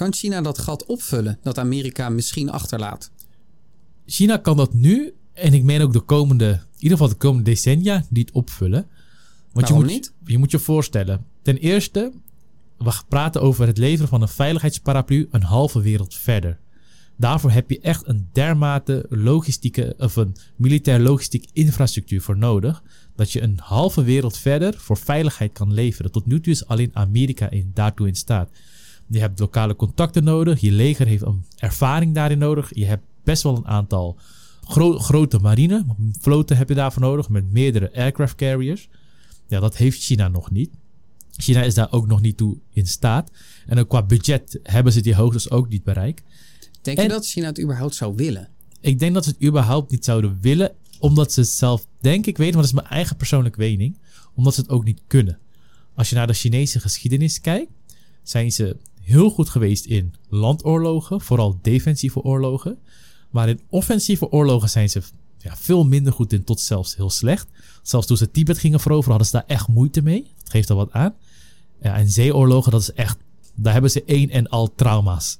[0.00, 3.10] Kan China dat gat opvullen dat Amerika misschien achterlaat?
[4.06, 7.50] China kan dat nu en ik meen ook de komende, in ieder geval de komende
[7.50, 8.86] decennia, niet opvullen.
[9.52, 10.12] Want Waarom je moet, niet?
[10.24, 11.24] Je moet je voorstellen.
[11.42, 12.12] Ten eerste,
[12.78, 16.58] we praten over het leveren van een veiligheidsparaplu een halve wereld verder.
[17.16, 22.82] Daarvoor heb je echt een dermate logistieke of een militair logistiek infrastructuur voor nodig.
[23.16, 26.12] Dat je een halve wereld verder voor veiligheid kan leveren.
[26.12, 28.50] Tot nu toe is alleen Amerika in, daartoe in staat.
[29.10, 30.60] Je hebt lokale contacten nodig.
[30.60, 32.74] Je leger heeft een ervaring daarin nodig.
[32.74, 34.18] Je hebt best wel een aantal
[34.96, 35.84] grote marine.
[36.20, 38.88] Floten heb je daarvoor nodig met meerdere aircraft carriers.
[39.48, 40.70] Ja, dat heeft China nog niet.
[41.36, 43.30] China is daar ook nog niet toe in staat.
[43.66, 46.22] En ook qua budget hebben ze die hoogtes ook niet bereikt.
[46.82, 48.48] Denk je dat China het überhaupt zou willen?
[48.80, 50.72] Ik denk dat ze het überhaupt niet zouden willen.
[50.98, 52.54] Omdat ze het zelf, denk ik, weten.
[52.54, 53.98] Maar dat is mijn eigen persoonlijke mening.
[54.34, 55.38] Omdat ze het ook niet kunnen.
[55.94, 57.70] Als je naar de Chinese geschiedenis kijkt,
[58.22, 62.78] zijn ze heel goed geweest in landoorlogen, vooral defensieve oorlogen.
[63.30, 65.02] Maar in offensieve oorlogen zijn ze
[65.38, 67.48] ja, veel minder goed in, tot zelfs heel slecht.
[67.82, 70.22] Zelfs toen ze Tibet gingen veroveren, hadden ze daar echt moeite mee.
[70.38, 71.14] Dat geeft al wat aan.
[71.82, 73.18] Ja, en zeeoorlogen, dat is echt,
[73.54, 75.38] daar hebben ze één en al trauma's.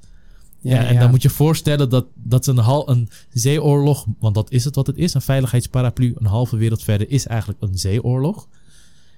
[0.62, 4.64] Ja, en dan moet je voorstellen dat, dat een, hal, een zeeoorlog, want dat is
[4.64, 8.48] het wat het is, een veiligheidsparaplu, een halve wereld verder, is eigenlijk een zeeoorlog.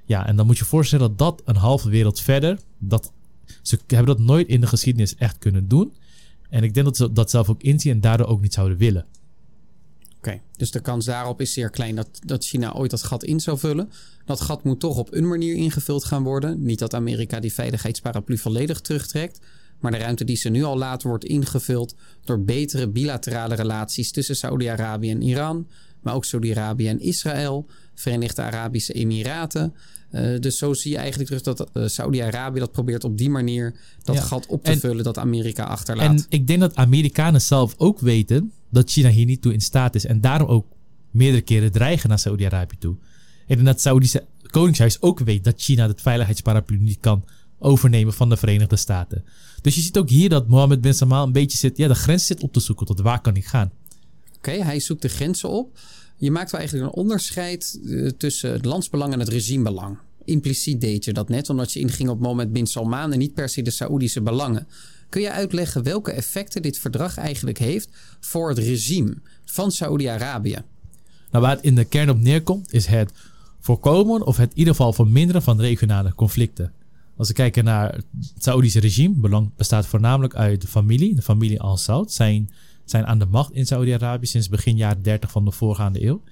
[0.05, 3.12] Ja, en dan moet je voorstellen dat dat een halve wereld verder, dat
[3.62, 5.93] ze hebben dat nooit in de geschiedenis echt kunnen doen.
[6.49, 9.07] En ik denk dat ze dat zelf ook inzien en daardoor ook niet zouden willen.
[10.17, 13.41] Oké, dus de kans daarop is zeer klein dat, dat China ooit dat gat in
[13.41, 13.91] zou vullen.
[14.25, 16.62] Dat gat moet toch op een manier ingevuld gaan worden.
[16.62, 19.41] Niet dat Amerika die veiligheidsparaplu volledig terugtrekt.
[19.81, 24.37] Maar de ruimte die ze nu al laat wordt ingevuld door betere bilaterale relaties tussen
[24.37, 25.69] Saudi-Arabië en Iran.
[26.03, 29.75] Maar ook Saudi-Arabië en Israël, Verenigde Arabische Emiraten.
[30.12, 33.75] Uh, dus zo zie je eigenlijk terug dat uh, Saudi-Arabië dat probeert op die manier
[34.03, 36.11] dat gat op te vullen dat Amerika achterlaat.
[36.11, 39.94] En ik denk dat Amerikanen zelf ook weten dat China hier niet toe in staat
[39.94, 40.07] is.
[40.07, 40.66] En daarom ook
[41.11, 42.96] meerdere keren dreigen naar Saudi-Arabië toe.
[43.46, 47.25] En dat het Saoedische Koningshuis ook weet dat China het veiligheidsparaplu niet kan
[47.59, 49.25] overnemen van de Verenigde Staten.
[49.61, 52.27] Dus je ziet ook hier dat Mohammed bin Salman een beetje zit, ja, de grens
[52.27, 53.70] zit op te zoeken tot waar kan ik gaan.
[54.48, 55.78] Oké, hij zoekt de grenzen op.
[56.16, 59.98] Je maakt wel eigenlijk een onderscheid uh, tussen het landsbelang en het regimebelang.
[60.24, 63.48] Impliciet deed je dat net, omdat je inging op Mohammed bin Salman en niet per
[63.48, 64.66] se de Saoedische belangen.
[65.09, 67.88] Kun je uitleggen welke effecten dit verdrag eigenlijk heeft
[68.20, 70.62] voor het regime van Saoedi-Arabië?
[71.31, 73.12] Nou, waar het in de kern op neerkomt, is het
[73.61, 76.72] voorkomen of het in ieder geval verminderen van regionale conflicten.
[77.16, 78.05] Als we kijken naar het
[78.38, 82.50] Saoedische regime, belang bestaat voornamelijk uit de familie, de familie Al-Saud, zijn,
[82.92, 86.22] zijn aan de macht in Saoedi-Arabië sinds begin jaren 30 van de voorgaande eeuw.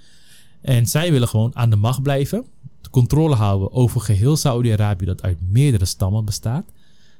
[0.60, 2.44] En zij willen gewoon aan de macht blijven,
[2.80, 6.72] de controle houden over geheel Saoedi-Arabië dat uit meerdere stammen bestaat.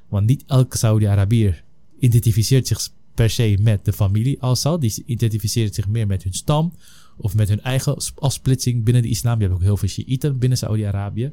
[0.07, 1.63] Want niet elke Saudi-Arabier
[1.99, 4.81] identificeert zich per se met de familie Al-Saud.
[4.81, 6.73] Die identificeert zich meer met hun stam
[7.17, 9.35] of met hun eigen afsplitsing binnen de islam.
[9.35, 11.31] Je hebt ook heel veel Shiiten binnen Saudi-Arabië.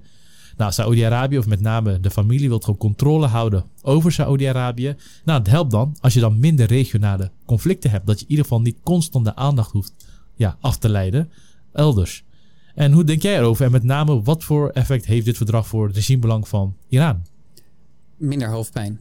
[0.58, 4.96] Nou, Saudi-Arabië, of met name de familie, wil gewoon controle houden over Saudi-Arabië.
[5.24, 8.06] Nou, het helpt dan als je dan minder regionale conflicten hebt.
[8.06, 9.92] Dat je in ieder geval niet constant de aandacht hoeft
[10.34, 11.30] ja, af te leiden
[11.72, 12.24] elders.
[12.74, 13.64] En hoe denk jij erover?
[13.64, 17.22] En met name, wat voor effect heeft dit verdrag voor het regimebelang van Iran?
[18.16, 19.00] Minder hoofdpijn.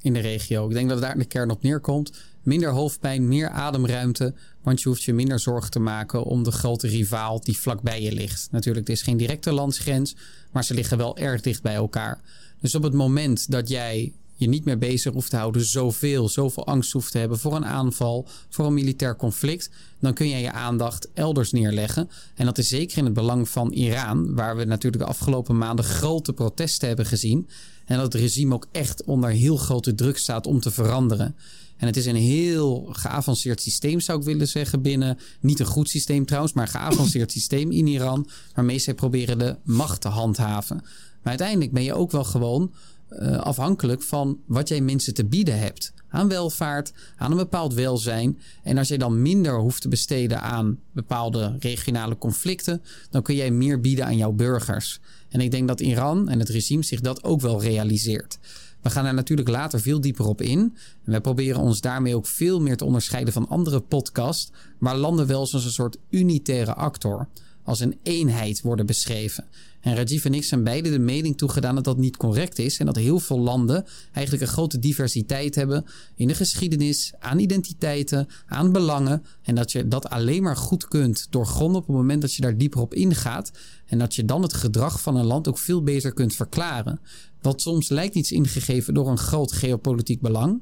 [0.00, 0.68] in de regio.
[0.68, 2.12] Ik denk dat daar de kern op neerkomt.
[2.42, 4.34] Minder hoofdpijn, meer ademruimte.
[4.68, 8.12] Want je hoeft je minder zorgen te maken om de grote rivaal die vlakbij je
[8.12, 8.48] ligt.
[8.50, 10.16] Natuurlijk, het is geen directe landsgrens,
[10.52, 12.20] maar ze liggen wel erg dicht bij elkaar.
[12.60, 16.66] Dus op het moment dat jij je niet meer bezig hoeft te houden, zoveel, zoveel
[16.66, 20.52] angst hoeft te hebben voor een aanval, voor een militair conflict, dan kun je je
[20.52, 22.10] aandacht elders neerleggen.
[22.34, 25.84] En dat is zeker in het belang van Iran, waar we natuurlijk de afgelopen maanden
[25.84, 27.48] grote protesten hebben gezien.
[27.84, 31.36] En dat het regime ook echt onder heel grote druk staat om te veranderen.
[31.78, 35.18] En het is een heel geavanceerd systeem, zou ik willen zeggen, binnen.
[35.40, 38.28] Niet een goed systeem trouwens, maar een geavanceerd systeem in Iran.
[38.54, 40.76] Waarmee zij proberen de macht te handhaven.
[41.22, 42.72] Maar uiteindelijk ben je ook wel gewoon
[43.10, 45.92] uh, afhankelijk van wat jij mensen te bieden hebt.
[46.10, 48.38] Aan welvaart, aan een bepaald welzijn.
[48.62, 53.50] En als jij dan minder hoeft te besteden aan bepaalde regionale conflicten, dan kun jij
[53.50, 55.00] meer bieden aan jouw burgers.
[55.28, 58.38] En ik denk dat Iran en het regime zich dat ook wel realiseert.
[58.82, 60.58] We gaan daar natuurlijk later veel dieper op in.
[61.04, 65.26] En wij proberen ons daarmee ook veel meer te onderscheiden van andere podcasts, waar landen
[65.26, 67.28] wel als een soort unitaire actor,
[67.62, 69.44] als een eenheid worden beschreven.
[69.80, 72.78] En Rajiv en ik zijn beide de mening toegedaan dat dat niet correct is.
[72.78, 78.28] En dat heel veel landen eigenlijk een grote diversiteit hebben in de geschiedenis, aan identiteiten,
[78.46, 79.24] aan belangen.
[79.42, 82.56] En dat je dat alleen maar goed kunt doorgronden op het moment dat je daar
[82.56, 83.50] dieper op ingaat.
[83.86, 87.00] En dat je dan het gedrag van een land ook veel beter kunt verklaren.
[87.42, 90.60] Wat soms lijkt iets ingegeven door een groot geopolitiek belang.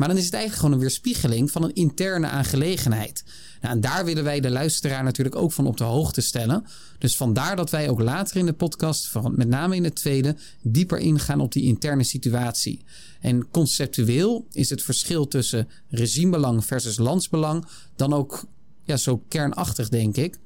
[0.00, 3.24] Maar dan is het eigenlijk gewoon een weerspiegeling van een interne aangelegenheid.
[3.60, 6.64] Nou, en daar willen wij de luisteraar natuurlijk ook van op de hoogte stellen.
[6.98, 10.98] Dus vandaar dat wij ook later in de podcast, met name in het tweede, dieper
[10.98, 12.84] ingaan op die interne situatie.
[13.20, 18.44] En conceptueel is het verschil tussen regimebelang versus landsbelang dan ook
[18.82, 20.38] ja, zo kernachtig, denk ik.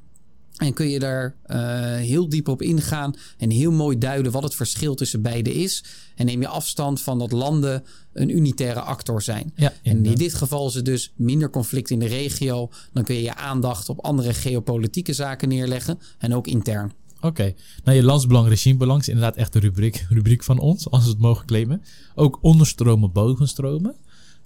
[0.55, 1.57] En kun je daar uh,
[1.95, 5.85] heel diep op ingaan en heel mooi duiden wat het verschil tussen beide is.
[6.15, 9.53] En neem je afstand van dat landen een unitaire actor zijn.
[9.57, 12.71] Ja, en in dit geval is het dus minder conflict in de regio.
[12.93, 16.93] Dan kun je je aandacht op andere geopolitieke zaken neerleggen en ook intern.
[17.21, 21.11] Oké, nou je landsbelang, regimebelang is inderdaad echt de rubriek, rubriek van ons, als we
[21.11, 21.83] het mogen claimen.
[22.15, 23.95] Ook onderstromen, bovenstromen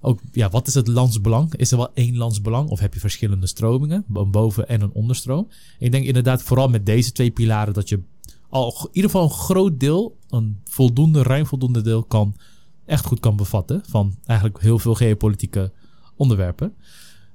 [0.00, 1.54] ook, ja, wat is het landsbelang?
[1.54, 5.48] Is er wel één landsbelang of heb je verschillende stromingen, een boven- en een onderstroom?
[5.78, 8.00] Ik denk inderdaad vooral met deze twee pilaren dat je
[8.48, 12.37] al in ieder geval een groot deel, een voldoende, ruim voldoende deel kan,
[12.84, 15.72] echt goed kan bevatten van eigenlijk heel veel geopolitieke
[16.16, 16.74] onderwerpen.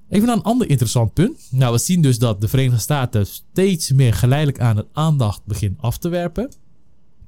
[0.09, 1.47] Even naar een ander interessant punt.
[1.51, 5.81] Nou, we zien dus dat de Verenigde Staten steeds meer geleidelijk aan het aandacht begint
[5.81, 6.51] af te werpen.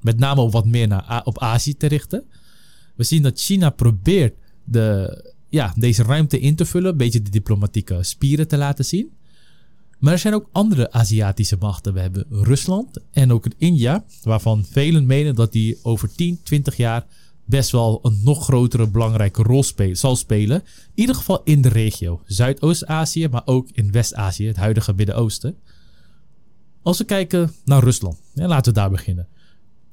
[0.00, 2.24] Met name op wat meer naar, op Azië te richten.
[2.94, 4.34] We zien dat China probeert
[4.66, 9.10] de, ja, deze ruimte in te vullen, een beetje de diplomatieke spieren te laten zien.
[9.98, 11.94] Maar er zijn ook andere Aziatische machten.
[11.94, 17.06] We hebben Rusland en ook India, waarvan velen menen dat die over 10, 20 jaar
[17.44, 20.56] best wel een nog grotere belangrijke rol zal spelen.
[20.56, 20.62] In
[20.94, 22.22] ieder geval in de regio.
[22.26, 25.56] Zuidoost-Azië, maar ook in West-Azië, het huidige Midden-Oosten.
[26.82, 29.28] Als we kijken naar Rusland, ja, laten we daar beginnen.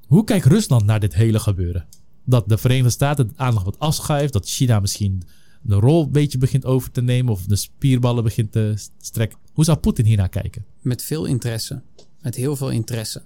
[0.07, 1.85] Hoe kijkt Rusland naar dit hele gebeuren?
[2.25, 4.33] Dat de Verenigde Staten de aandacht wat afschuift.
[4.33, 5.23] Dat China misschien
[5.61, 7.33] de rol een beetje begint over te nemen.
[7.33, 9.39] Of de spierballen begint te strekken.
[9.53, 10.65] Hoe zou Poetin hiernaar kijken?
[10.81, 11.81] Met veel interesse.
[12.21, 13.21] Met heel veel interesse.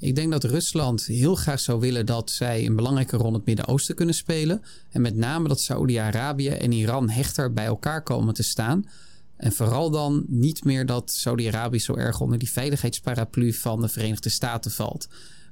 [0.00, 3.46] Ik denk dat Rusland heel graag zou willen dat zij een belangrijke rol in het
[3.46, 4.62] Midden-Oosten kunnen spelen.
[4.90, 8.84] En met name dat Saudi-Arabië en Iran hechter bij elkaar komen te staan.
[9.36, 14.28] En vooral dan niet meer dat Saudi-Arabië zo erg onder die veiligheidsparaplu van de Verenigde
[14.28, 15.08] Staten valt.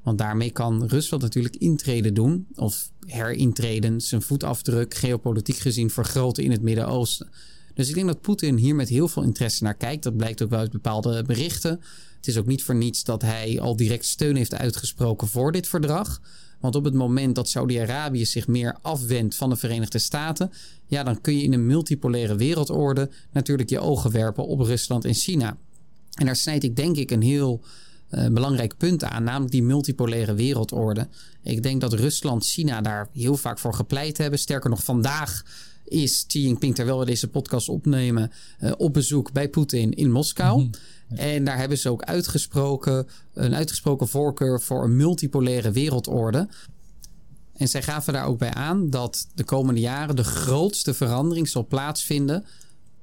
[0.07, 6.51] Want daarmee kan Rusland natuurlijk intreden doen, of herintreden, zijn voetafdruk geopolitiek gezien vergroten in
[6.51, 7.29] het Midden-Oosten.
[7.75, 10.03] Dus ik denk dat Poetin hier met heel veel interesse naar kijkt.
[10.03, 11.81] Dat blijkt ook uit bepaalde berichten.
[12.17, 15.69] Het is ook niet voor niets dat hij al direct steun heeft uitgesproken voor dit
[15.69, 16.21] verdrag.
[16.61, 20.53] Want op het moment dat Saudi-Arabië zich meer afwendt van de Verenigde Staten,
[20.87, 25.15] ja, dan kun je in een multipolaire wereldorde natuurlijk je ogen werpen op Rusland en
[25.15, 25.57] China.
[26.15, 27.63] En daar snijd ik denk ik een heel
[28.11, 31.09] uh, belangrijk punt aan, namelijk die multipolaire wereldorde.
[31.43, 34.39] Ik denk dat Rusland, China daar heel vaak voor gepleit hebben.
[34.39, 35.43] Sterker nog, vandaag
[35.85, 40.63] is Xi Jinping, terwijl we deze podcast opnemen, uh, op bezoek bij Poetin in Moskou.
[40.63, 41.19] Mhm.
[41.19, 46.49] En daar hebben ze ook uitgesproken, een uitgesproken voorkeur voor een multipolaire wereldorde.
[47.57, 51.67] En zij gaven daar ook bij aan dat de komende jaren de grootste verandering zal
[51.67, 52.45] plaatsvinden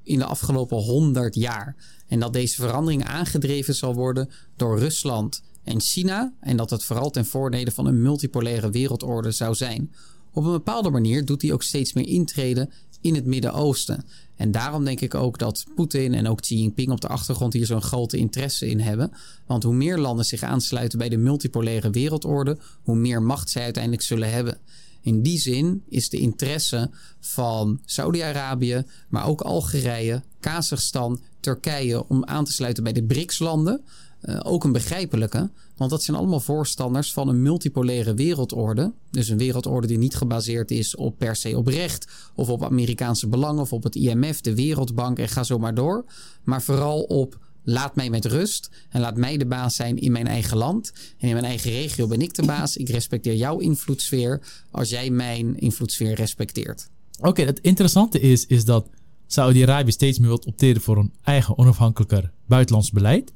[0.02, 1.76] in de afgelopen 100 jaar.
[2.14, 6.32] En dat deze verandering aangedreven zal worden door Rusland en China.
[6.40, 9.92] En dat het vooral ten voordele van een multipolaire wereldorde zou zijn.
[10.32, 14.04] Op een bepaalde manier doet hij ook steeds meer intreden in het Midden-Oosten.
[14.36, 17.66] En daarom denk ik ook dat Poetin en ook Xi Jinping op de achtergrond hier
[17.66, 19.12] zo'n grote interesse in hebben.
[19.46, 24.02] Want hoe meer landen zich aansluiten bij de multipolaire wereldorde, hoe meer macht zij uiteindelijk
[24.02, 24.58] zullen hebben.
[25.04, 26.90] In die zin is de interesse
[27.20, 33.84] van Saudi-Arabië, maar ook Algerije, Kazachstan, Turkije om aan te sluiten bij de BRICS-landen.
[34.22, 38.92] Uh, ook een begrijpelijke, want dat zijn allemaal voorstanders van een multipolaire wereldorde.
[39.10, 43.28] Dus een wereldorde die niet gebaseerd is op per se op recht of op Amerikaanse
[43.28, 46.04] belangen of op het IMF, de Wereldbank en ga zo maar door.
[46.44, 50.26] Maar vooral op laat mij met rust en laat mij de baas zijn in mijn
[50.26, 50.92] eigen land.
[51.18, 52.76] En in mijn eigen regio ben ik de baas.
[52.76, 54.40] Ik respecteer jouw invloedssfeer
[54.70, 56.88] als jij mijn invloedssfeer respecteert.
[57.20, 58.88] Oké, het interessante is, is dat
[59.26, 63.32] Saudi-Arabië steeds meer wil opteren voor een eigen onafhankelijker buitenlands beleid.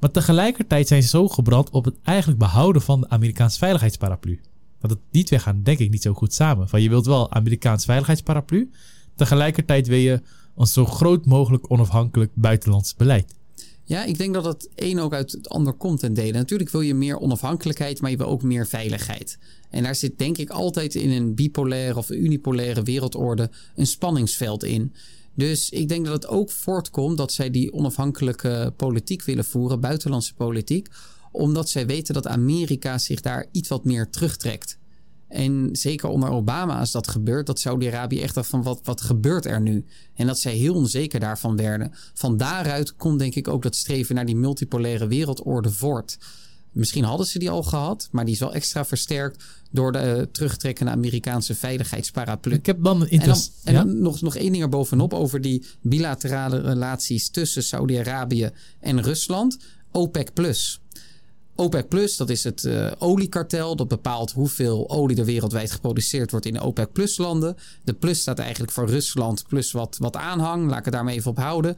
[0.00, 4.40] Maar tegelijkertijd zijn ze zo gebrand op het eigenlijk behouden van de Amerikaanse veiligheidsparaplu.
[4.80, 6.68] Want die twee gaan denk ik niet zo goed samen.
[6.68, 8.70] Van je wilt wel Amerikaans veiligheidsparaplu,
[9.14, 10.22] tegelijkertijd wil je
[10.56, 13.34] een zo groot mogelijk onafhankelijk buitenlands beleid.
[13.86, 16.32] Ja, ik denk dat het een ook uit het ander komt ten dele.
[16.32, 19.38] Natuurlijk wil je meer onafhankelijkheid, maar je wil ook meer veiligheid.
[19.70, 24.92] En daar zit denk ik altijd in een bipolaire of unipolaire wereldorde een spanningsveld in.
[25.34, 30.34] Dus ik denk dat het ook voortkomt dat zij die onafhankelijke politiek willen voeren, buitenlandse
[30.34, 30.88] politiek,
[31.32, 34.78] omdat zij weten dat Amerika zich daar iets wat meer terugtrekt.
[35.34, 39.46] En zeker onder Obama is dat gebeurd, dat Saudi-Arabië echt dacht van wat, wat gebeurt
[39.46, 39.84] er nu?
[40.14, 41.92] En dat zij heel onzeker daarvan werden.
[42.14, 46.18] Van daaruit komt denk ik ook dat streven naar die multipolaire wereldorde voort.
[46.72, 50.22] Misschien hadden ze die al gehad, maar die is wel extra versterkt door de uh,
[50.32, 52.54] terugtrekkende Amerikaanse veiligheidsparaplu.
[52.54, 53.06] Ik heb dan.
[53.06, 58.50] En, dan, en dan nog, nog één ding erbovenop over die bilaterale relaties tussen Saudi-Arabië
[58.80, 59.58] en Rusland.
[59.90, 60.80] OPEC Plus.
[61.56, 63.76] OPEC Plus, dat is het uh, oliekartel.
[63.76, 67.56] Dat bepaalt hoeveel olie er wereldwijd geproduceerd wordt in de OPEC Plus landen.
[67.84, 70.68] De plus staat eigenlijk voor Rusland plus wat, wat aanhang.
[70.68, 71.76] Laat ik het daarmee even op houden.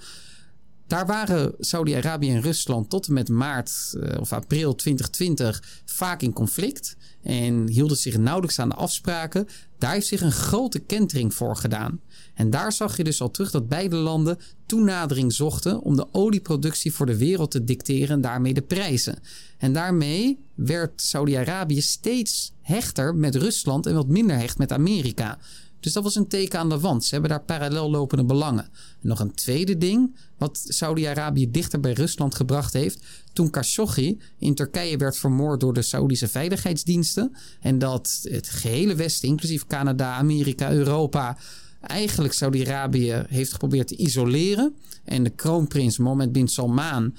[0.87, 6.33] Daar waren Saudi-Arabië en Rusland tot en met maart uh, of april 2020 vaak in
[6.33, 6.97] conflict.
[7.23, 9.47] En hielden zich nauwelijks aan de afspraken.
[9.79, 12.01] Daar heeft zich een grote kentering voor gedaan.
[12.37, 16.93] En daar zag je dus al terug dat beide landen toenadering zochten om de olieproductie
[16.93, 19.19] voor de wereld te dicteren en daarmee de prijzen.
[19.59, 25.39] En daarmee werd Saudi-Arabië steeds hechter met Rusland en wat minder hecht met Amerika.
[25.81, 27.05] Dus dat was een teken aan de wand.
[27.05, 28.65] Ze hebben daar parallel lopende belangen.
[29.03, 33.05] En nog een tweede ding, wat Saudi-Arabië dichter bij Rusland gebracht heeft.
[33.33, 37.37] Toen Khashoggi in Turkije werd vermoord door de Saudische veiligheidsdiensten.
[37.61, 41.39] En dat het gehele Westen, inclusief Canada, Amerika, Europa,
[41.81, 44.75] eigenlijk Saudi-Arabië heeft geprobeerd te isoleren.
[45.05, 47.15] En de kroonprins Mohammed bin Salman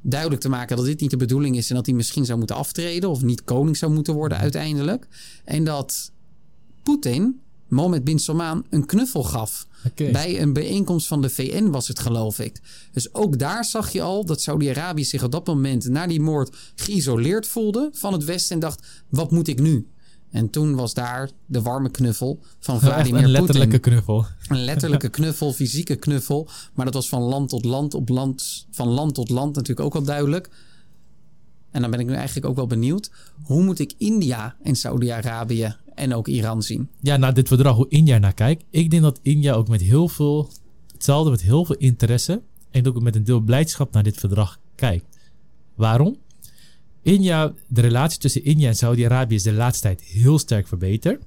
[0.00, 2.56] duidelijk te maken dat dit niet de bedoeling is en dat hij misschien zou moeten
[2.56, 5.06] aftreden of niet koning zou moeten worden uiteindelijk.
[5.44, 6.12] En dat
[6.82, 7.40] Poetin
[7.70, 9.66] Mohammed bin Salman een knuffel gaf.
[9.94, 12.60] Bij een bijeenkomst van de VN was het, geloof ik.
[12.92, 16.56] Dus ook daar zag je al dat Saudi-Arabië zich op dat moment na die moord
[16.74, 19.86] geïsoleerd voelde van het Westen en dacht: wat moet ik nu?
[20.30, 23.24] En toen was daar de warme knuffel van Vladimir Poetin.
[23.24, 24.26] Een letterlijke knuffel.
[24.48, 26.48] Een letterlijke knuffel, fysieke knuffel.
[26.74, 29.92] Maar dat was van land tot land, op land, van land tot land natuurlijk ook
[29.92, 30.50] wel duidelijk.
[31.70, 33.10] En dan ben ik nu eigenlijk ook wel benieuwd.
[33.42, 36.88] Hoe moet ik India en Saudi-Arabië en ook Iran zien?
[37.00, 38.64] Ja, naar dit verdrag, hoe India naar kijkt.
[38.70, 40.50] Ik denk dat India ook met heel veel,
[40.92, 45.18] hetzelfde met heel veel interesse en ook met een deel blijdschap naar dit verdrag kijkt.
[45.74, 46.16] Waarom?
[47.02, 51.22] India, de relatie tussen India en Saudi-Arabië is de laatste tijd heel sterk verbeterd.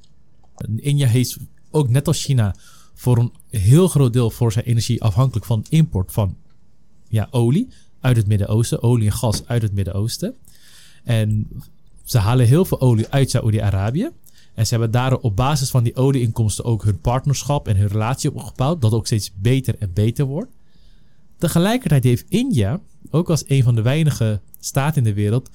[0.76, 1.38] India heeft
[1.72, 2.56] ook net als China
[2.94, 6.36] voor een heel groot deel voor zijn energie afhankelijk van import van
[7.08, 7.68] ja, olie
[8.00, 10.36] uit het Midden-Oosten, olie en gas uit het Midden-Oosten.
[11.04, 11.48] En
[12.04, 14.10] ze halen heel veel olie uit Saudi-Arabië.
[14.54, 18.34] En ze hebben daar op basis van die olieinkomsten ook hun partnerschap en hun relatie
[18.34, 20.52] opgebouwd, dat ook steeds beter en beter wordt.
[21.38, 25.50] Tegelijkertijd heeft India, ook als een van de weinige staten in de wereld,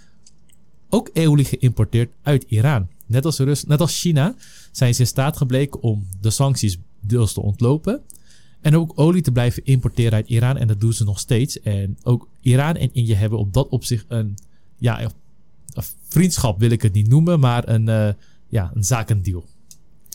[0.88, 2.88] ook olie geïmporteerd uit Iran.
[3.06, 4.34] Net als, Rus net als China
[4.72, 8.00] zijn ze in staat gebleken om de sancties deels te ontlopen.
[8.60, 10.56] En ook olie te blijven importeren uit Iran.
[10.56, 11.60] En dat doen ze nog steeds.
[11.60, 14.36] En ook Iran en India hebben op dat opzicht een,
[14.78, 15.12] ja, een
[16.08, 18.08] vriendschap wil ik het niet noemen, maar een, uh,
[18.48, 19.44] ja, een zakendeal.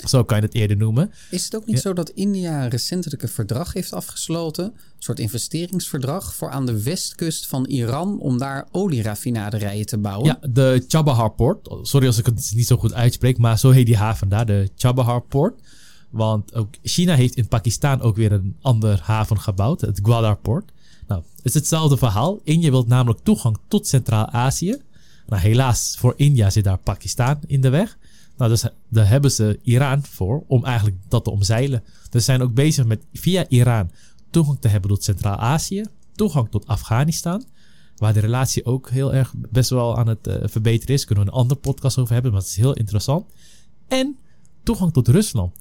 [0.07, 1.11] Zo kan je het eerder noemen.
[1.29, 4.65] Is het ook niet zo dat India recentelijk een verdrag heeft afgesloten?
[4.65, 10.25] Een soort investeringsverdrag voor aan de westkust van Iran om daar olieraffinaderijen te bouwen?
[10.25, 11.69] Ja, de Chabahar Port.
[11.81, 14.69] Sorry als ik het niet zo goed uitspreek, maar zo heet die haven daar, de
[14.75, 15.61] Chabahar Port.
[16.09, 20.71] Want ook China heeft in Pakistan ook weer een ander haven gebouwd, het Gwadar Port.
[21.07, 22.39] Nou, het is hetzelfde verhaal.
[22.43, 24.81] India wil namelijk toegang tot Centraal-Azië.
[25.27, 27.97] Nou, helaas voor India zit daar Pakistan in de weg.
[28.37, 31.83] Nou, dus daar hebben ze Iran voor om eigenlijk dat te omzeilen.
[31.83, 33.91] Dus ze zijn ook bezig met via Iran
[34.29, 37.43] toegang te hebben tot Centraal-Azië, toegang tot Afghanistan,
[37.97, 41.05] waar de relatie ook heel erg best wel aan het uh, verbeteren is.
[41.05, 43.25] Kunnen we een andere podcast over hebben, maar het is heel interessant.
[43.87, 44.17] En
[44.63, 45.55] toegang tot Rusland.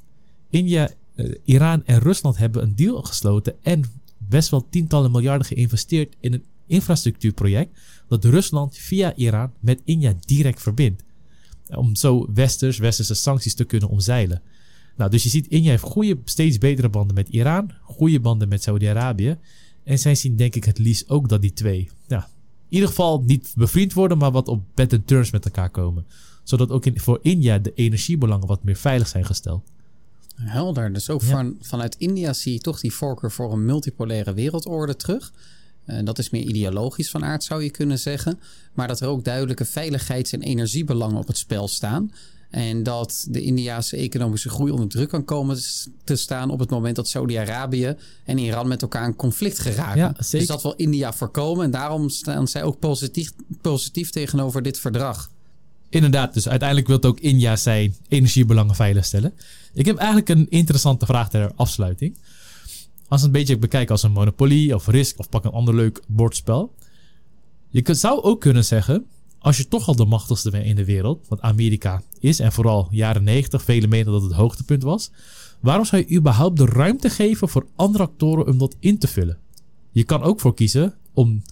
[0.50, 3.84] India, uh, Iran en Rusland hebben een deal gesloten en
[4.18, 10.62] best wel tientallen miljarden geïnvesteerd in een infrastructuurproject dat Rusland via Iran met India direct
[10.62, 11.02] verbindt.
[11.76, 14.42] Om zo westers, westerse sancties te kunnen omzeilen.
[14.96, 18.62] Nou, dus je ziet, India heeft goede, steeds betere banden met Iran, goede banden met
[18.62, 19.38] Saudi-Arabië.
[19.84, 22.28] En zij zien denk ik het liefst ook dat die twee, ja,
[22.68, 26.06] in ieder geval niet bevriend worden, maar wat op better terms met elkaar komen.
[26.42, 29.70] Zodat ook in, voor India de energiebelangen wat meer veilig zijn gesteld.
[30.34, 30.92] Helder.
[30.92, 35.32] Dus ook van, vanuit India zie je toch die voorkeur voor een multipolaire wereldorde terug.
[35.86, 38.40] Uh, dat is meer ideologisch van aard, zou je kunnen zeggen.
[38.72, 42.12] Maar dat er ook duidelijke veiligheids- en energiebelangen op het spel staan.
[42.50, 45.58] En dat de Indiaanse economische groei onder druk kan komen
[46.04, 49.98] te staan op het moment dat Saudi-Arabië en Iran met elkaar in conflict geraken.
[49.98, 51.64] Ja, dus dat wil India voorkomen.
[51.64, 55.30] En daarom staan zij ook positief, positief tegenover dit verdrag.
[55.88, 59.32] Inderdaad, dus uiteindelijk wil ook India zijn energiebelangen veiligstellen.
[59.72, 62.16] Ik heb eigenlijk een interessante vraag ter afsluiting.
[63.12, 66.02] Als het een beetje bekijken als een monopolie of risk of pak een ander leuk
[66.08, 66.74] bordspel.
[67.68, 69.06] Je zou ook kunnen zeggen
[69.38, 72.88] als je toch al de machtigste bent in de wereld, wat Amerika is en vooral
[72.90, 75.10] jaren 90, vele menen dat het hoogtepunt was,
[75.60, 79.38] waarom zou je überhaupt de ruimte geven voor andere actoren om dat in te vullen?
[79.90, 81.42] Je kan ook voor kiezen om,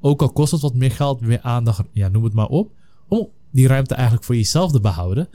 [0.00, 2.72] ook al kost het wat meer geld, meer aandacht, ja, noem het maar op,
[3.08, 5.28] om die ruimte eigenlijk voor jezelf te behouden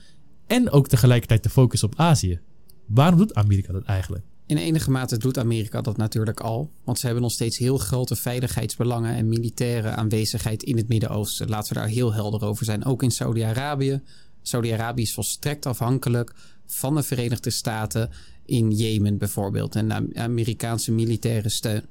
[0.48, 2.40] en ook tegelijkertijd te focussen op Azië.
[2.86, 4.26] Waarom doet Amerika dat eigenlijk?
[4.48, 8.16] In enige mate doet Amerika dat natuurlijk al, want ze hebben nog steeds heel grote
[8.16, 11.50] veiligheidsbelangen en militaire aanwezigheid in het Midden-Oosten.
[11.50, 12.86] Laten we daar heel helder over zijn.
[12.86, 14.02] Ook in Saudi-Arabië.
[14.42, 16.34] Saudi-Arabië is volstrekt afhankelijk
[16.66, 18.10] van de Verenigde Staten
[18.46, 21.84] in Jemen bijvoorbeeld en de Amerikaanse militaire steun.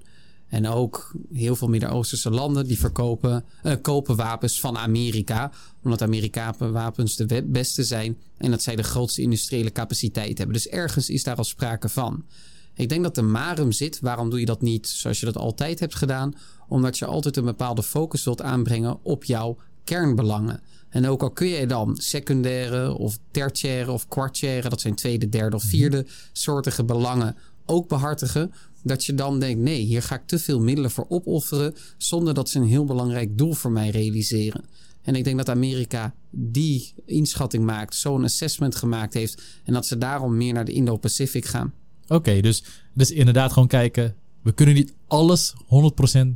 [0.55, 5.51] En ook heel veel Midden-Oosterse landen die verkopen, uh, kopen wapens van Amerika.
[5.83, 10.57] Omdat Amerikaanse wapens de beste zijn en dat zij de grootste industriële capaciteit hebben.
[10.57, 12.25] Dus ergens is daar al sprake van.
[12.75, 14.01] Ik denk dat de marum zit.
[14.01, 16.35] Waarom doe je dat niet zoals je dat altijd hebt gedaan?
[16.69, 20.61] Omdat je altijd een bepaalde focus wilt aanbrengen op jouw kernbelangen.
[20.89, 25.57] En ook al kun je dan secundaire of tertiaire of kwartiaire, dat zijn tweede, derde
[25.57, 27.37] of vierde soortige belangen,
[27.67, 28.53] ook behartigen.
[28.83, 31.75] Dat je dan denkt: nee, hier ga ik te veel middelen voor opofferen.
[31.97, 34.65] zonder dat ze een heel belangrijk doel voor mij realiseren.
[35.03, 39.43] En ik denk dat Amerika die inschatting maakt, zo'n assessment gemaakt heeft.
[39.65, 41.73] en dat ze daarom meer naar de Indo-Pacific gaan.
[42.09, 44.15] Oké, dus, dus inderdaad gewoon kijken.
[44.43, 46.27] We kunnen niet alles 100%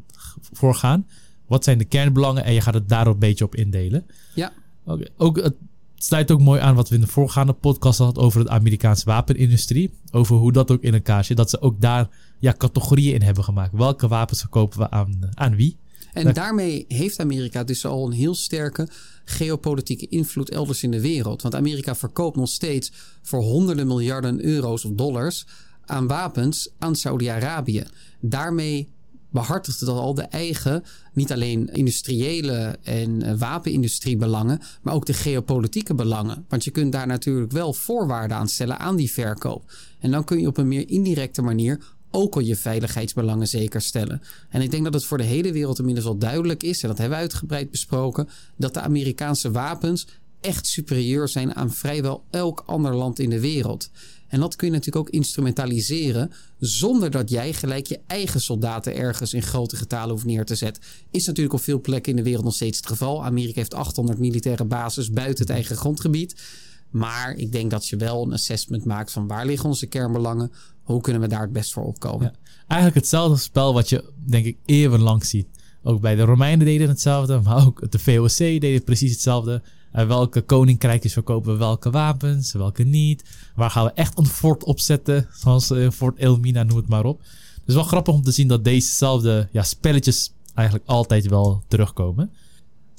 [0.52, 1.06] voor gaan.
[1.46, 2.44] Wat zijn de kernbelangen?
[2.44, 4.06] En je gaat het daar een beetje op indelen.
[4.34, 4.52] Ja.
[4.84, 5.04] Oké.
[5.16, 5.54] Ook het
[5.98, 9.90] sluit ook mooi aan wat we in de voorgaande podcast hadden over de Amerikaanse wapenindustrie.
[10.10, 11.36] Over hoe dat ook in elkaar zit.
[11.36, 13.72] Dat ze ook daar ja, categorieën in hebben gemaakt.
[13.72, 15.76] Welke wapens verkopen we aan, aan wie?
[16.12, 18.88] En daarmee heeft Amerika dus al een heel sterke
[19.24, 21.42] geopolitieke invloed elders in de wereld.
[21.42, 22.92] Want Amerika verkoopt nog steeds
[23.22, 25.46] voor honderden miljarden euro's of dollars
[25.84, 27.84] aan wapens aan Saudi-Arabië.
[28.20, 28.88] Daarmee
[29.30, 35.94] behartigde dat al de eigen, niet alleen industriële en uh, wapenindustriebelangen, maar ook de geopolitieke
[35.94, 36.44] belangen.
[36.48, 39.72] Want je kunt daar natuurlijk wel voorwaarden aan stellen aan die verkoop.
[39.98, 44.22] En dan kun je op een meer indirecte manier ook al je veiligheidsbelangen zeker stellen.
[44.48, 46.98] En ik denk dat het voor de hele wereld inmiddels wel duidelijk is, en dat
[46.98, 50.06] hebben we uitgebreid besproken, dat de Amerikaanse wapens
[50.40, 53.90] echt superieur zijn aan vrijwel elk ander land in de wereld.
[54.28, 59.34] En dat kun je natuurlijk ook instrumentaliseren zonder dat jij gelijk je eigen soldaten ergens
[59.34, 60.82] in grote getalen hoeft neer te zetten.
[61.10, 63.24] Is natuurlijk op veel plekken in de wereld nog steeds het geval.
[63.24, 66.42] Amerika heeft 800 militaire bases buiten het eigen grondgebied.
[66.90, 70.52] Maar ik denk dat je wel een assessment maakt van waar liggen onze kernbelangen,
[70.82, 72.34] hoe kunnen we daar het best voor opkomen?
[72.66, 75.46] Eigenlijk hetzelfde spel wat je, denk ik, eeuwenlang ziet.
[75.82, 79.62] Ook bij de Romeinen deden hetzelfde, maar ook de VOC deden precies hetzelfde.
[79.92, 83.24] En welke koninkrijkjes verkopen we welke wapens, welke niet.
[83.54, 87.20] Waar gaan we echt een fort opzetten, zoals uh, Fort Elmina, noem het maar op.
[87.64, 92.30] Dus wel grappig om te zien dat dezezelfde ja, spelletjes eigenlijk altijd wel terugkomen.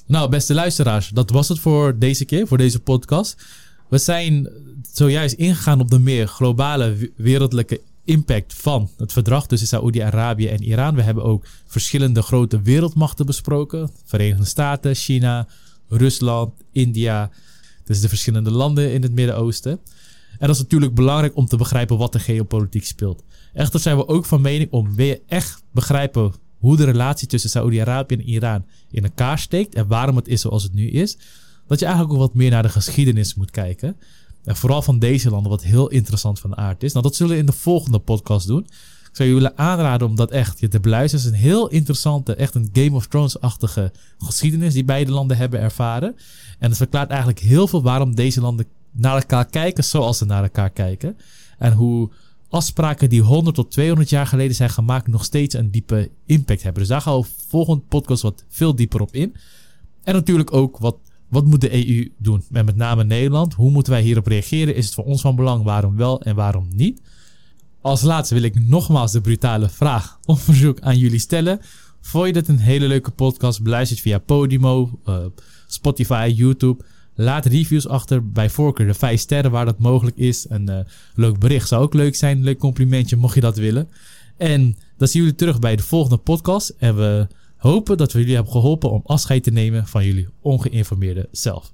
[0.06, 3.36] Nou, beste luisteraars, dat was het voor deze keer, voor deze podcast.
[3.88, 4.48] We zijn
[4.92, 10.94] zojuist ingegaan op de meer globale wereldlijke impact van het verdrag tussen Saoedi-Arabië en Iran.
[10.94, 15.48] We hebben ook verschillende grote wereldmachten besproken: Verenigde Staten, China,
[15.90, 17.30] Rusland, India.
[17.84, 19.72] Dus de verschillende landen in het Midden-Oosten.
[20.38, 23.22] En dat is natuurlijk belangrijk om te begrijpen wat de geopolitiek speelt.
[23.52, 28.14] Echter zijn we ook van mening om weer echt begrijpen hoe de relatie tussen Saoedi-Arabië
[28.14, 31.16] en Iran in elkaar steekt en waarom het is zoals het nu is
[31.66, 33.96] dat je eigenlijk ook wat meer naar de geschiedenis moet kijken.
[34.44, 36.92] En vooral van deze landen, wat heel interessant van aard is.
[36.92, 38.66] Nou, dat zullen we in de volgende podcast doen.
[39.10, 41.24] Ik zou je willen aanraden om dat echt je te beluisteren.
[41.24, 45.60] Het is een heel interessante, echt een Game of Thrones-achtige geschiedenis die beide landen hebben
[45.60, 46.16] ervaren.
[46.58, 50.42] En het verklaart eigenlijk heel veel waarom deze landen naar elkaar kijken zoals ze naar
[50.42, 51.16] elkaar kijken.
[51.58, 52.10] En hoe
[52.48, 56.80] afspraken die 100 tot 200 jaar geleden zijn gemaakt nog steeds een diepe impact hebben.
[56.80, 59.34] Dus daar gaan we volgende podcast wat veel dieper op in.
[60.02, 60.96] En natuurlijk ook wat,
[61.28, 62.44] wat moet de EU doen?
[62.52, 63.54] En met name Nederland.
[63.54, 64.74] Hoe moeten wij hierop reageren?
[64.74, 65.64] Is het voor ons van belang?
[65.64, 67.00] Waarom wel en waarom niet?
[67.82, 71.60] Als laatste wil ik nogmaals de brutale vraag op verzoek aan jullie stellen.
[72.00, 73.62] Vond je dit een hele leuke podcast?
[73.62, 75.18] Beluister het via Podimo, uh,
[75.66, 76.84] Spotify, YouTube.
[77.14, 80.46] Laat reviews achter, bij voorkeur de 5 sterren waar dat mogelijk is.
[80.48, 80.78] Een uh,
[81.14, 83.88] leuk bericht zou ook leuk zijn, leuk complimentje mocht je dat willen.
[84.36, 86.74] En dan zien jullie terug bij de volgende podcast.
[86.78, 87.26] En we
[87.56, 91.72] hopen dat we jullie hebben geholpen om afscheid te nemen van jullie ongeïnformeerde zelf.